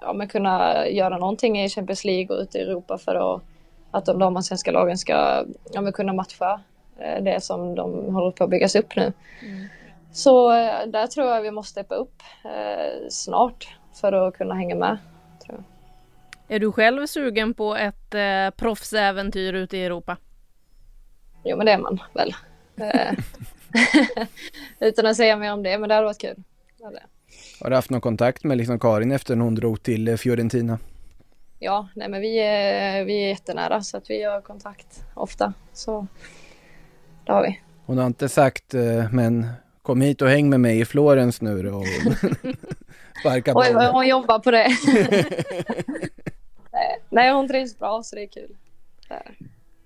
[0.00, 3.42] ja, men kunna göra någonting i Champions League och ute i Europa för att,
[3.90, 6.60] att de damallsvenska lagen ska ja, men kunna matcha
[6.96, 9.12] det som de håller på att byggas upp nu.
[10.12, 14.74] Så eh, där tror jag vi måste steppa upp eh, snart för att kunna hänga
[14.74, 14.98] med.
[15.46, 15.64] Tror jag.
[16.56, 20.16] Är du själv sugen på ett eh, proffsäventyr ute i Europa?
[21.44, 22.34] Jo men det är man väl.
[22.76, 23.18] Eh,
[24.88, 26.42] Utan att säga mer om det, men det hade varit kul.
[26.82, 27.02] Hade.
[27.60, 30.78] Har du haft någon kontakt med liksom Karin efter när hon drog till eh, Fiorentina?
[31.58, 35.52] Ja, nej men vi är, vi är jättenära så att vi har kontakt ofta.
[35.72, 36.06] Så
[37.24, 37.60] det har vi.
[37.86, 39.46] Hon har inte sagt, eh, men
[39.82, 41.86] kom hit och häng med mig i Florens nu då och
[43.20, 44.68] sparka Oj, vad hon jobbar på det.
[47.10, 48.56] Nej, hon trivs bra så det är kul.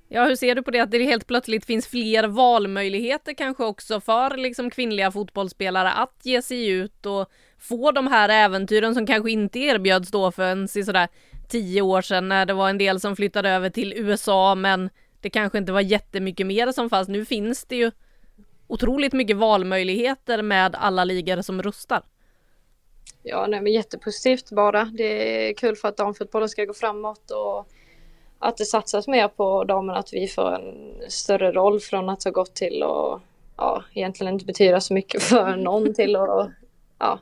[0.09, 4.01] Ja, hur ser du på det att det helt plötsligt finns fler valmöjligheter kanske också
[4.01, 9.31] för liksom kvinnliga fotbollsspelare att ge sig ut och få de här äventyren som kanske
[9.31, 11.09] inte erbjöds då för en sådär
[11.49, 14.91] tio år sedan när det var en del som flyttade över till USA men
[15.21, 17.09] det kanske inte var jättemycket mer som fanns.
[17.09, 17.91] Nu finns det ju
[18.67, 22.03] otroligt mycket valmöjligheter med alla ligor som rustar.
[23.23, 24.85] Ja, nej, men jättepositivt bara.
[24.85, 27.69] Det är kul för att damfotbollen ska gå framåt och
[28.39, 32.31] att det satsas mer på damerna, att vi får en större roll från att ha
[32.31, 33.21] gått till och
[33.57, 36.51] ja, egentligen inte betyda så mycket för någon till och
[36.99, 37.19] ja,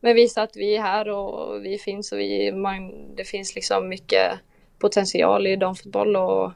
[0.00, 3.88] men visa att vi är här och vi finns och vi, man, det finns liksom
[3.88, 4.32] mycket
[4.78, 6.52] potential i damfotboll och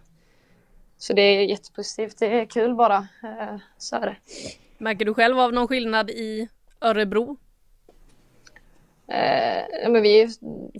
[0.98, 2.18] så det är jättepositivt.
[2.18, 2.96] Det är kul bara.
[3.22, 4.16] Eh, Så är det.
[4.78, 6.48] Märker du själv av någon skillnad i
[6.80, 7.36] Örebro?
[9.06, 10.28] Eh, men vi,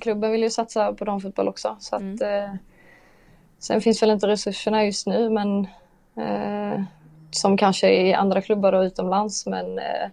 [0.01, 1.77] klubben vill ju satsa på damfotboll också.
[1.81, 2.55] Så att, eh,
[3.59, 5.69] sen finns väl inte resurserna just nu men
[6.17, 6.83] eh,
[7.31, 9.47] som kanske i andra klubbar och utomlands.
[9.47, 10.11] Men eh,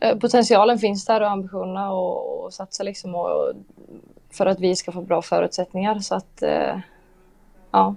[0.00, 3.52] eh, potentialen finns där och ambitionerna och, och satsa liksom och,
[4.30, 5.98] för att vi ska få bra förutsättningar.
[5.98, 6.42] Så att
[7.70, 7.94] ja.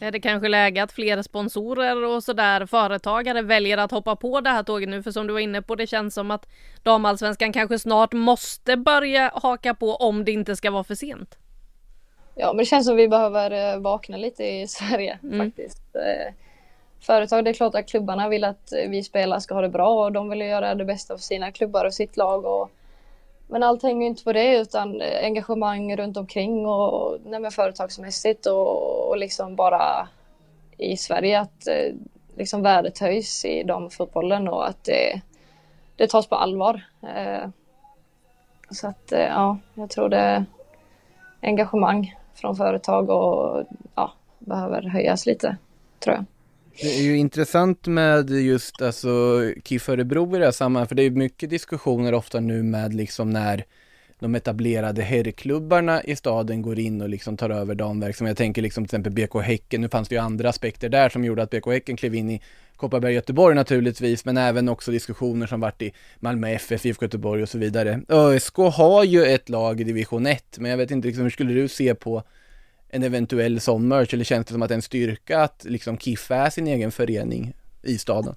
[0.00, 4.50] Är det kanske läge att fler sponsorer och sådär företagare väljer att hoppa på det
[4.50, 5.02] här tåget nu?
[5.02, 6.48] För som du var inne på, det känns som att
[6.82, 11.38] damallsvenskan kanske snart måste börja haka på om det inte ska vara för sent.
[12.34, 15.46] Ja, men det känns som vi behöver eh, vakna lite i Sverige Mm.
[15.46, 15.96] faktiskt.
[15.96, 16.32] Eh,
[17.00, 20.04] Företag, det är klart att klubbarna vill att eh, vi spelare ska ha det bra
[20.04, 22.44] och de vill göra det bästa för sina klubbar och sitt lag.
[22.44, 22.70] Och,
[23.46, 27.50] men allt hänger ju inte på det utan eh, engagemang runt omkring och, nej, men
[27.50, 30.08] företagsmässigt och, och liksom bara
[30.78, 31.94] i Sverige att eh,
[32.36, 35.20] liksom värdet höjs i damfotbollen och att det,
[35.96, 36.84] det tas på allvar.
[37.02, 37.48] Eh,
[38.70, 40.44] så att ja, jag tror det är
[41.40, 45.56] engagemang från företag och ja, behöver höjas lite,
[45.98, 46.24] tror jag.
[46.80, 51.02] Det är ju intressant med just alltså KIF Örebro i det här sammanhanget, för det
[51.02, 53.64] är mycket diskussioner ofta nu med liksom när
[54.18, 58.30] de etablerade herrklubbarna i staden går in och liksom tar över damverksamhet.
[58.30, 61.24] Jag tänker liksom till exempel BK Häcken, nu fanns det ju andra aspekter där som
[61.24, 62.40] gjorde att BK Häcken klev in i
[62.76, 67.48] Kopparberg Göteborg naturligtvis, men även också diskussioner som varit i Malmö FF, IFK Göteborg och
[67.48, 68.00] så vidare.
[68.08, 71.54] ÖSK har ju ett lag i division 1, men jag vet inte liksom, hur skulle
[71.54, 72.22] du se på
[72.88, 75.98] en eventuell sån merch, eller känns det som att det är en styrka att liksom
[75.98, 78.34] KIF är sin egen förening i staden?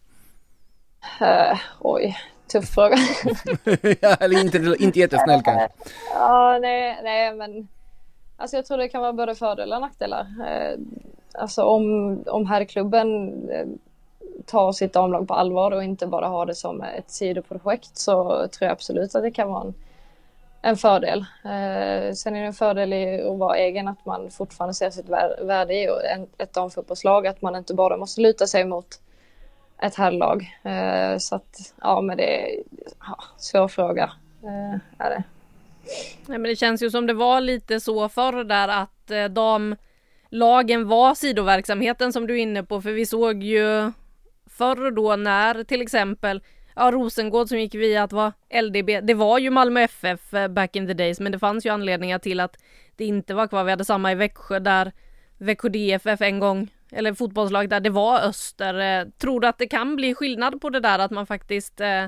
[1.21, 2.17] Uh, oj,
[2.51, 2.95] tuff fråga.
[4.01, 5.69] ja, eller inte, inte jättesnäll kanske.
[6.13, 7.67] Ja, nej, nej, men
[8.37, 10.21] alltså jag tror det kan vara både fördelar och nackdelar.
[10.21, 10.79] Uh,
[11.33, 13.67] alltså om, om herrklubben uh,
[14.45, 18.65] tar sitt damlag på allvar och inte bara har det som ett sidoprojekt så tror
[18.67, 19.73] jag absolut att det kan vara en
[20.61, 21.19] en fördel.
[21.43, 25.09] Eh, sen är det en fördel i att vara egen, att man fortfarande ser sitt
[25.41, 25.87] värde i
[26.37, 28.99] ett damfotbollslag, att man inte bara måste luta sig mot
[29.81, 30.57] ett herrlag.
[30.63, 32.63] Eh, så att, ja men det är
[32.99, 34.11] ja, svår fråga.
[34.43, 35.23] Eh, är det.
[36.25, 40.87] Nej, men det känns ju som det var lite så förr där att eh, damlagen
[40.87, 43.91] var sidoverksamheten som du är inne på, för vi såg ju
[44.49, 46.41] förr då när till exempel
[46.79, 49.01] ja, Rosengård som gick via att vara LDB.
[49.01, 52.19] Det var ju Malmö FF eh, back in the days, men det fanns ju anledningar
[52.19, 52.57] till att
[52.95, 53.63] det inte var kvar.
[53.63, 54.91] Vi hade samma i Växjö där
[55.37, 58.79] Växjö DFF en gång, eller fotbollslag där det var Öster.
[58.79, 62.05] Eh, tror du att det kan bli skillnad på det där att man faktiskt eh,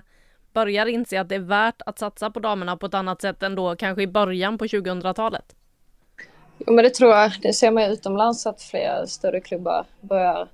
[0.53, 3.55] börjar inse att det är värt att satsa på damerna på ett annat sätt än
[3.55, 5.55] då kanske i början på 2000-talet?
[6.57, 7.31] Jo men det tror jag.
[7.41, 10.47] Det ser man utomlands att flera större klubbar börjar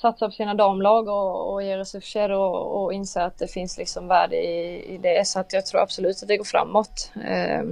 [0.00, 4.08] satsa på sina damlag och, och ge resurser och, och inse att det finns liksom
[4.08, 5.26] värde i, i det.
[5.26, 7.12] Så att jag tror absolut att det går framåt.
[7.24, 7.62] Eh,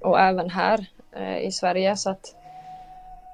[0.00, 1.96] och även här eh, i Sverige.
[1.96, 2.34] Så att,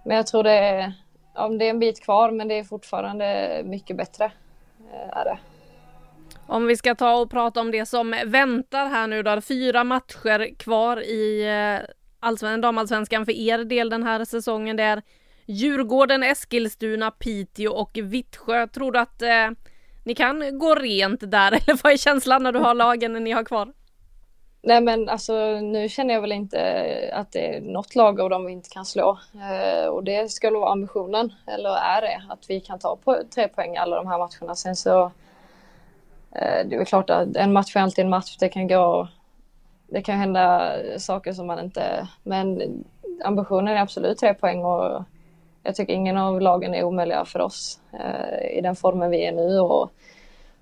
[0.04, 0.92] men jag tror det är,
[1.34, 4.24] ja, det är en bit kvar men det är fortfarande mycket bättre.
[4.92, 5.38] Eh, är det.
[6.46, 9.40] Om vi ska ta och prata om det som väntar här nu då.
[9.40, 11.88] Fyra matcher kvar i eh,
[12.20, 14.76] allsvenskan, damallsvenskan för er del den här säsongen.
[14.76, 15.02] Det är
[15.50, 18.66] Djurgården, Eskilstuna, Piteå och Vittsjö.
[18.66, 19.50] Tror du att eh,
[20.04, 23.44] ni kan gå rent där eller vad är känslan när du har lagen ni har
[23.44, 23.72] kvar?
[24.62, 28.30] Nej men alltså nu känner jag väl inte eh, att det är något lag av
[28.30, 29.18] dem vi inte kan slå.
[29.34, 33.48] Eh, och det ska vara ambitionen, eller är det, att vi kan ta på tre
[33.48, 34.54] poäng i alla de här matcherna.
[34.54, 35.04] Sen så
[36.32, 38.36] eh, det är väl klart att en match är alltid en match.
[38.36, 39.08] Det kan gå,
[39.86, 42.62] det kan hända saker som man inte, men
[43.24, 45.04] ambitionen är absolut tre poäng och
[45.62, 49.32] jag tycker ingen av lagen är omöjliga för oss eh, i den formen vi är
[49.32, 49.92] nu och,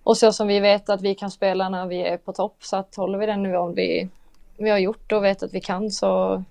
[0.02, 2.56] och så som vi vet att vi kan spela när vi är på topp.
[2.60, 4.08] Så att håller vi den nivån vi,
[4.56, 6.42] vi har gjort och vet att vi kan så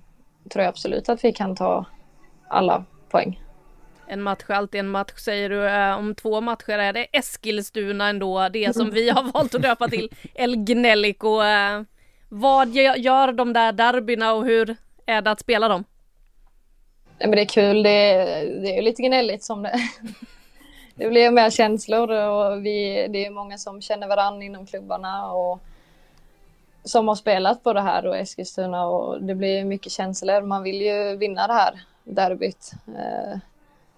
[0.49, 1.85] tror jag absolut att vi kan ta
[2.47, 3.41] alla poäng.
[4.07, 5.69] En match är alltid en match säger du.
[5.69, 9.87] Eh, om två matcher är det Eskilstuna ändå, det som vi har valt att döpa
[9.87, 11.41] till El Gnellico.
[11.41, 11.81] Eh,
[12.29, 14.75] vad gör de där derbyna och hur
[15.05, 15.83] är det att spela dem?
[17.19, 17.83] Nej, men det är kul.
[17.83, 19.79] Det är, det är lite gnälligt som det
[20.97, 25.59] Det blir mer känslor och vi, det är många som känner varandra inom klubbarna och
[26.83, 30.41] som har spelat på det här och Eskilstuna och det blir mycket känslor.
[30.41, 32.71] Man vill ju vinna det här derbyt.
[32.87, 33.39] Eh,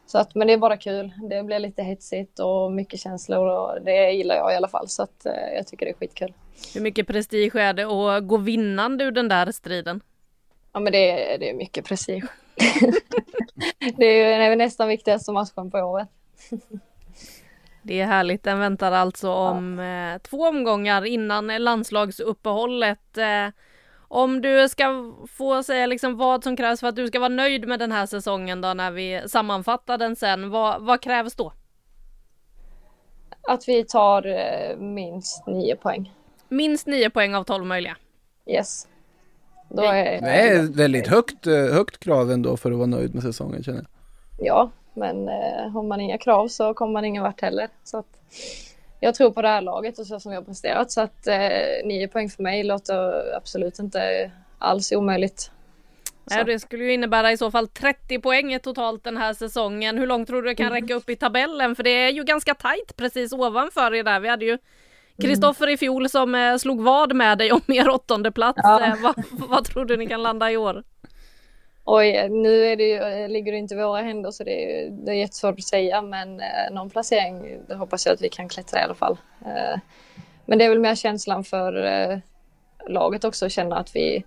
[0.05, 1.13] så att, men det är bara kul.
[1.29, 5.03] Det blir lite hetsigt och mycket känslor och det gillar jag i alla fall så
[5.03, 6.33] att eh, jag tycker det är skitkul.
[6.73, 10.01] Hur mycket prestige är det att gå vinnande ur den där striden?
[10.73, 12.27] Ja men det, det är mycket prestige.
[13.97, 16.09] det är ju nästan viktigaste matchen på året.
[17.81, 18.43] Det är härligt.
[18.43, 20.13] Den väntar alltså om ja.
[20.13, 23.17] eh, två omgångar innan landslagsuppehållet.
[23.17, 23.47] Eh,
[24.07, 27.67] om du ska få säga liksom vad som krävs för att du ska vara nöjd
[27.67, 30.49] med den här säsongen då när vi sammanfattar den sen.
[30.49, 31.53] Vad, vad krävs då?
[33.41, 36.13] Att vi tar eh, minst nio poäng.
[36.47, 37.97] Minst nio poäng av tolv möjliga?
[38.45, 38.87] Yes.
[39.69, 43.23] Då är, det är väldigt högt, eh, högt krav ändå för att vara nöjd med
[43.23, 43.87] säsongen känner jag.
[44.47, 47.67] Ja, men eh, har man inga krav så kommer man ingen vart heller.
[47.83, 48.07] Så att,
[48.99, 51.85] jag tror på det här laget och så som vi har presterat så att eh,
[51.85, 55.51] nio poäng för mig låter absolut inte alls omöjligt.
[56.31, 59.97] Nej, det skulle ju innebära i så fall 30 poäng totalt den här säsongen.
[59.97, 61.75] Hur långt tror du det kan räcka upp i tabellen?
[61.75, 64.19] För det är ju ganska tajt precis ovanför er där.
[64.19, 64.57] Vi hade ju
[65.21, 68.59] Kristoffer i fjol som eh, slog vad med dig om er åttonde plats.
[68.63, 68.85] Ja.
[68.85, 70.83] Eh, vad, vad tror du ni kan landa i år?
[71.85, 75.11] Oj, nu är det ju, ligger det inte i våra händer så det är, det
[75.11, 78.83] är jättesvårt att säga men eh, någon placering hoppas jag att vi kan klättra i
[78.83, 79.17] alla fall.
[79.45, 79.79] Eh,
[80.45, 82.17] men det är väl mer känslan för eh,
[82.87, 84.23] laget också att känna att vi,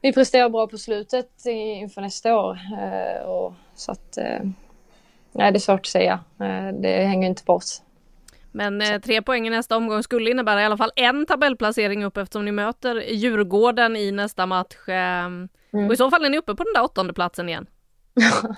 [0.00, 2.58] vi presterar bra på slutet i, inför nästa år.
[2.82, 4.40] Eh, och, så att, eh,
[5.32, 6.20] nej det är svårt att säga.
[6.40, 7.82] Eh, det hänger inte på oss.
[8.58, 12.16] Men eh, tre poäng i nästa omgång skulle innebära i alla fall en tabellplacering upp
[12.16, 14.88] eftersom ni möter Djurgården i nästa match.
[14.88, 15.28] Eh,
[15.72, 15.86] Mm.
[15.86, 17.66] Och i så fall är ni uppe på den där åttonde platsen igen.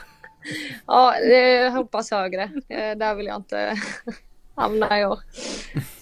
[0.86, 2.42] Ja, det hoppas högre.
[2.68, 3.74] Eh, där vill jag inte
[4.54, 5.18] hamna i år.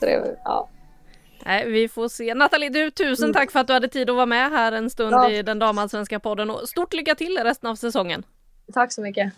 [0.01, 0.69] Det, ja.
[1.47, 2.35] Nej, vi får se.
[2.35, 5.13] Nathalie, du tusen tack för att du hade tid att vara med här en stund
[5.13, 5.31] Ja.
[5.31, 8.23] i den damallsvenska podden och stort lycka till resten av säsongen.
[8.73, 9.33] Tack så mycket.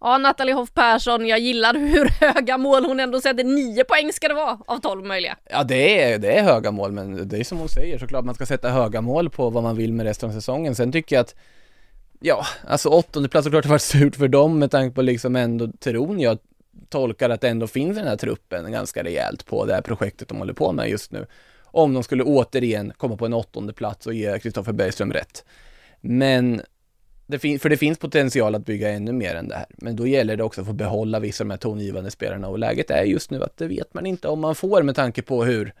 [0.00, 3.44] Ja, Nathalie Hoff Persson, jag gillar hur höga mål hon ändå sätter.
[3.44, 5.36] Nio poäng ska det vara av tolv möjliga.
[5.50, 8.34] Ja det är, det är höga mål men det är som hon säger såklart man
[8.34, 10.74] ska sätta höga mål på vad man vill med resten av säsongen.
[10.74, 11.34] Sen tycker jag att
[12.20, 15.68] Ja, alltså åttonde plats såklart har varit surt för dem med tanke på liksom ändå
[15.80, 16.38] tron jag
[16.88, 20.28] tolkar att det ändå finns i den här truppen ganska rejält på det här projektet
[20.28, 21.26] de håller på med just nu.
[21.64, 25.44] Om de skulle återigen komma på en åttonde plats och ge Kristoffer Bergström rätt.
[26.00, 26.62] Men
[27.26, 29.66] det för det finns potential att bygga ännu mer än det här.
[29.68, 32.58] Men då gäller det också att få behålla vissa av de här tongivande spelarna och
[32.58, 35.44] läget är just nu att det vet man inte om man får med tanke på
[35.44, 35.72] hur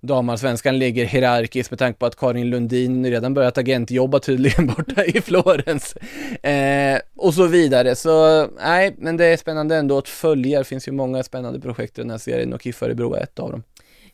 [0.00, 5.20] damallsvenskan ligger hierarkiskt med tanke på att Karin Lundin redan börjat agentjobba tydligen borta i
[5.20, 5.96] Florens
[6.42, 7.96] eh, och så vidare.
[7.96, 10.58] Så nej, men det är spännande ändå att följa.
[10.58, 13.38] Det finns ju många spännande projekt i den här serien och KIF Örebro är ett
[13.38, 13.62] av dem.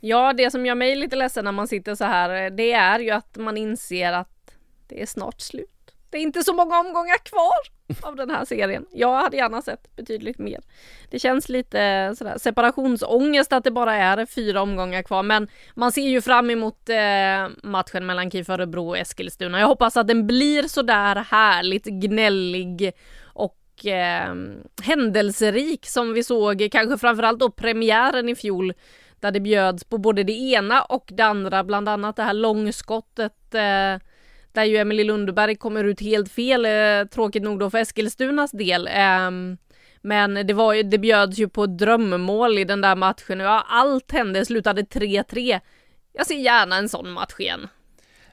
[0.01, 2.99] Ja, det som gör mig lite ledsen när man sitter så här, eh, det är
[2.99, 4.29] ju att man inser att
[4.89, 5.72] det är snart slut.
[6.13, 7.61] Det är inte så många omgångar kvar
[8.09, 8.87] av den här serien.
[8.93, 10.61] Jag hade gärna sett betydligt mer.
[11.11, 16.09] Det känns lite sådär separationsångest att det bara är fyra omgångar kvar, men man ser
[16.09, 19.61] ju fram emot eh, matchen mellan KIF Örebro och Eskilstuna.
[19.61, 22.93] Jag hoppas att den blir sådär härligt gnällig
[23.23, 24.35] och eh,
[24.83, 28.73] händelserik som vi såg, kanske framförallt då premiären i fjol
[29.21, 33.55] där det bjöds på både det ena och det andra, bland annat det här långskottet
[33.55, 34.12] eh,
[34.53, 38.87] där ju Emily Lundberg kommer ut helt fel, eh, tråkigt nog då för Eskilstunas del.
[38.87, 39.31] Eh,
[40.03, 43.67] men det, var ju, det bjöds ju på drömmål i den där matchen och ja,
[43.69, 45.61] allt hände, slutade 3-3.
[46.13, 47.69] Jag ser gärna en sån match igen.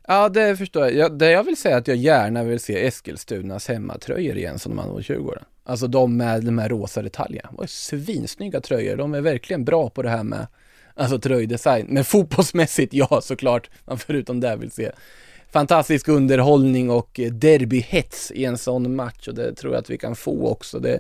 [0.08, 0.94] Ja, det förstår jag.
[0.94, 1.18] jag.
[1.18, 4.82] Det jag vill säga är att jag gärna vill se Eskilstunas hemmatröjor igen som de
[4.82, 5.44] hade på 20 åren.
[5.64, 7.50] Alltså de med de här rosa detaljerna.
[7.52, 8.98] Det var ju svinsnygga tröjor.
[8.98, 10.48] De är verkligen bra på det här med
[10.96, 11.86] alltså tröjdesign.
[11.90, 14.92] Men fotbollsmässigt, ja såklart, man förutom det vill se
[15.52, 20.16] fantastisk underhållning och derbyhets i en sån match och det tror jag att vi kan
[20.16, 20.80] få också.
[20.80, 21.00] Det,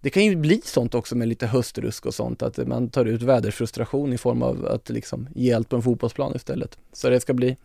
[0.00, 3.22] det kan ju bli sånt också med lite höstrusk och sånt, att man tar ut
[3.22, 6.78] väderfrustration i form av att liksom ge allt på en fotbollsplan istället.
[6.92, 7.56] Så det ska bli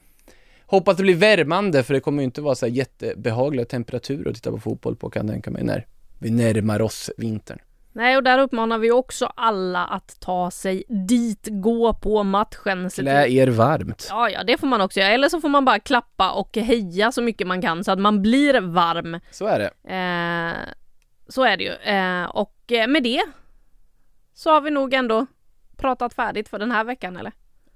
[0.69, 4.35] Hoppas det blir värmande för det kommer ju inte vara så här jättebehagliga temperaturer att
[4.35, 5.85] titta på fotboll på kan jag tänka mig när
[6.19, 7.59] vi närmar oss vintern.
[7.97, 12.89] Nej, och där uppmanar vi också alla att ta sig dit, gå på matchen.
[12.89, 14.07] Klä er varmt.
[14.09, 15.09] Ja, ja, det får man också göra.
[15.09, 18.21] Eller så får man bara klappa och heja så mycket man kan så att man
[18.21, 19.19] blir varm.
[19.31, 19.93] Så är det.
[19.93, 20.73] Eh,
[21.27, 21.73] så är det ju.
[21.73, 23.23] Eh, och eh, med det
[24.33, 25.25] så har vi nog ändå
[25.77, 27.31] pratat färdigt för den här veckan, eller?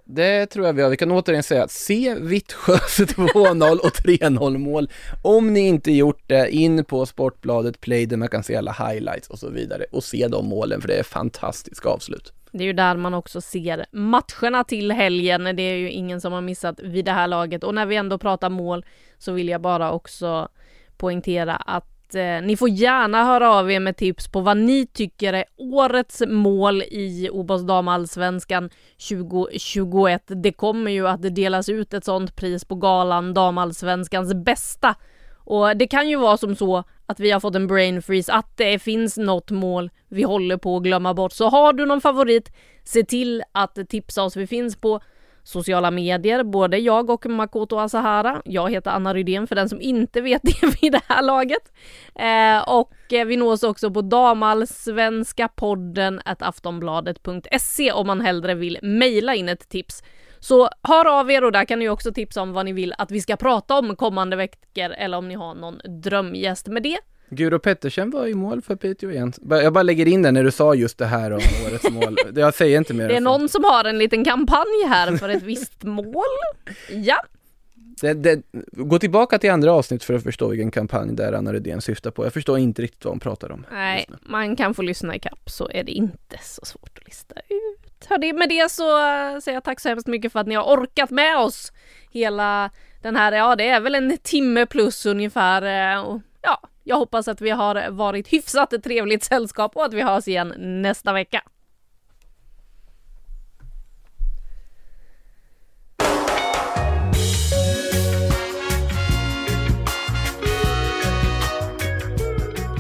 [0.05, 0.89] Det tror jag vi har.
[0.89, 4.89] Vi kan återigen säga att se Vittsjös 2-0 och 3-0 mål.
[5.21, 9.29] Om ni inte gjort det, in på Sportbladet Play där man kan se alla highlights
[9.29, 12.33] och så vidare och se de målen för det är fantastiska avslut.
[12.51, 15.43] Det är ju där man också ser matcherna till helgen.
[15.43, 17.63] Det är ju ingen som har missat vid det här laget.
[17.63, 18.85] Och när vi ändå pratar mål
[19.17, 20.49] så vill jag bara också
[20.97, 25.33] poängtera att eh, ni får gärna höra av er med tips på vad ni tycker
[25.33, 28.69] är årets mål i OBOS damallsvenskan
[29.09, 30.23] 2021.
[30.27, 34.95] Det kommer ju att delas ut ett sånt pris på galan damallsvenskans bästa.
[35.43, 38.57] Och det kan ju vara som så att vi har fått en brain freeze, att
[38.57, 41.33] det finns något mål vi håller på att glömma bort.
[41.33, 42.51] Så har du någon favorit,
[42.83, 44.35] se till att tipsa oss.
[44.35, 45.01] Vi finns på
[45.43, 48.41] sociala medier, både jag och Makoto Asahara.
[48.45, 51.71] Jag heter Anna Rydén för den som inte vet det vid det här laget.
[52.15, 59.49] Eh, och eh, vi nås också på damallsvenskapodden aftonbladet.se om man hellre vill mejla in
[59.49, 60.03] ett tips.
[60.39, 63.11] Så hör av er och där kan ni också tipsa om vad ni vill att
[63.11, 66.97] vi ska prata om kommande veckor eller om ni har någon drömgäst med det.
[67.33, 69.33] Guro Pettersen var i mål för Piteå igen.
[69.49, 72.17] Jag bara lägger in det när du sa just det här om årets mål.
[72.35, 75.43] Jag säger inte mer Det är någon som har en liten kampanj här för ett
[75.43, 76.23] visst mål.
[76.89, 77.17] Ja,
[78.01, 78.41] Det, det,
[78.71, 82.25] gå tillbaka till andra avsnitt för att förstå vilken kampanj där Anna Rydén syftar på.
[82.25, 83.65] Jag förstår inte riktigt vad hon pratar om.
[83.71, 87.35] nej, man kan få lyssna i kapp så är det inte så svårt att lista
[87.49, 88.05] ut.
[88.09, 88.83] Hörde, med det så
[89.41, 91.71] säger jag tack så hemskt mycket för att ni har orkat med oss
[92.11, 92.69] hela
[93.01, 95.93] den här, ja det är väl en timme plus ungefär.
[95.95, 100.01] eh, Och ja, jag hoppas att vi har varit hyfsat trevligt sällskap och att vi
[100.01, 101.43] hörs igen nästa vecka.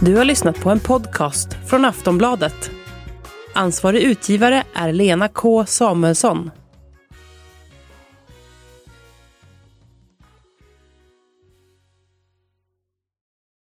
[0.03, 2.71] Du har lyssnat på en podcast från Aftonbladet.
[3.53, 6.51] Ansvarig utgivare är Lena K Samuelsson.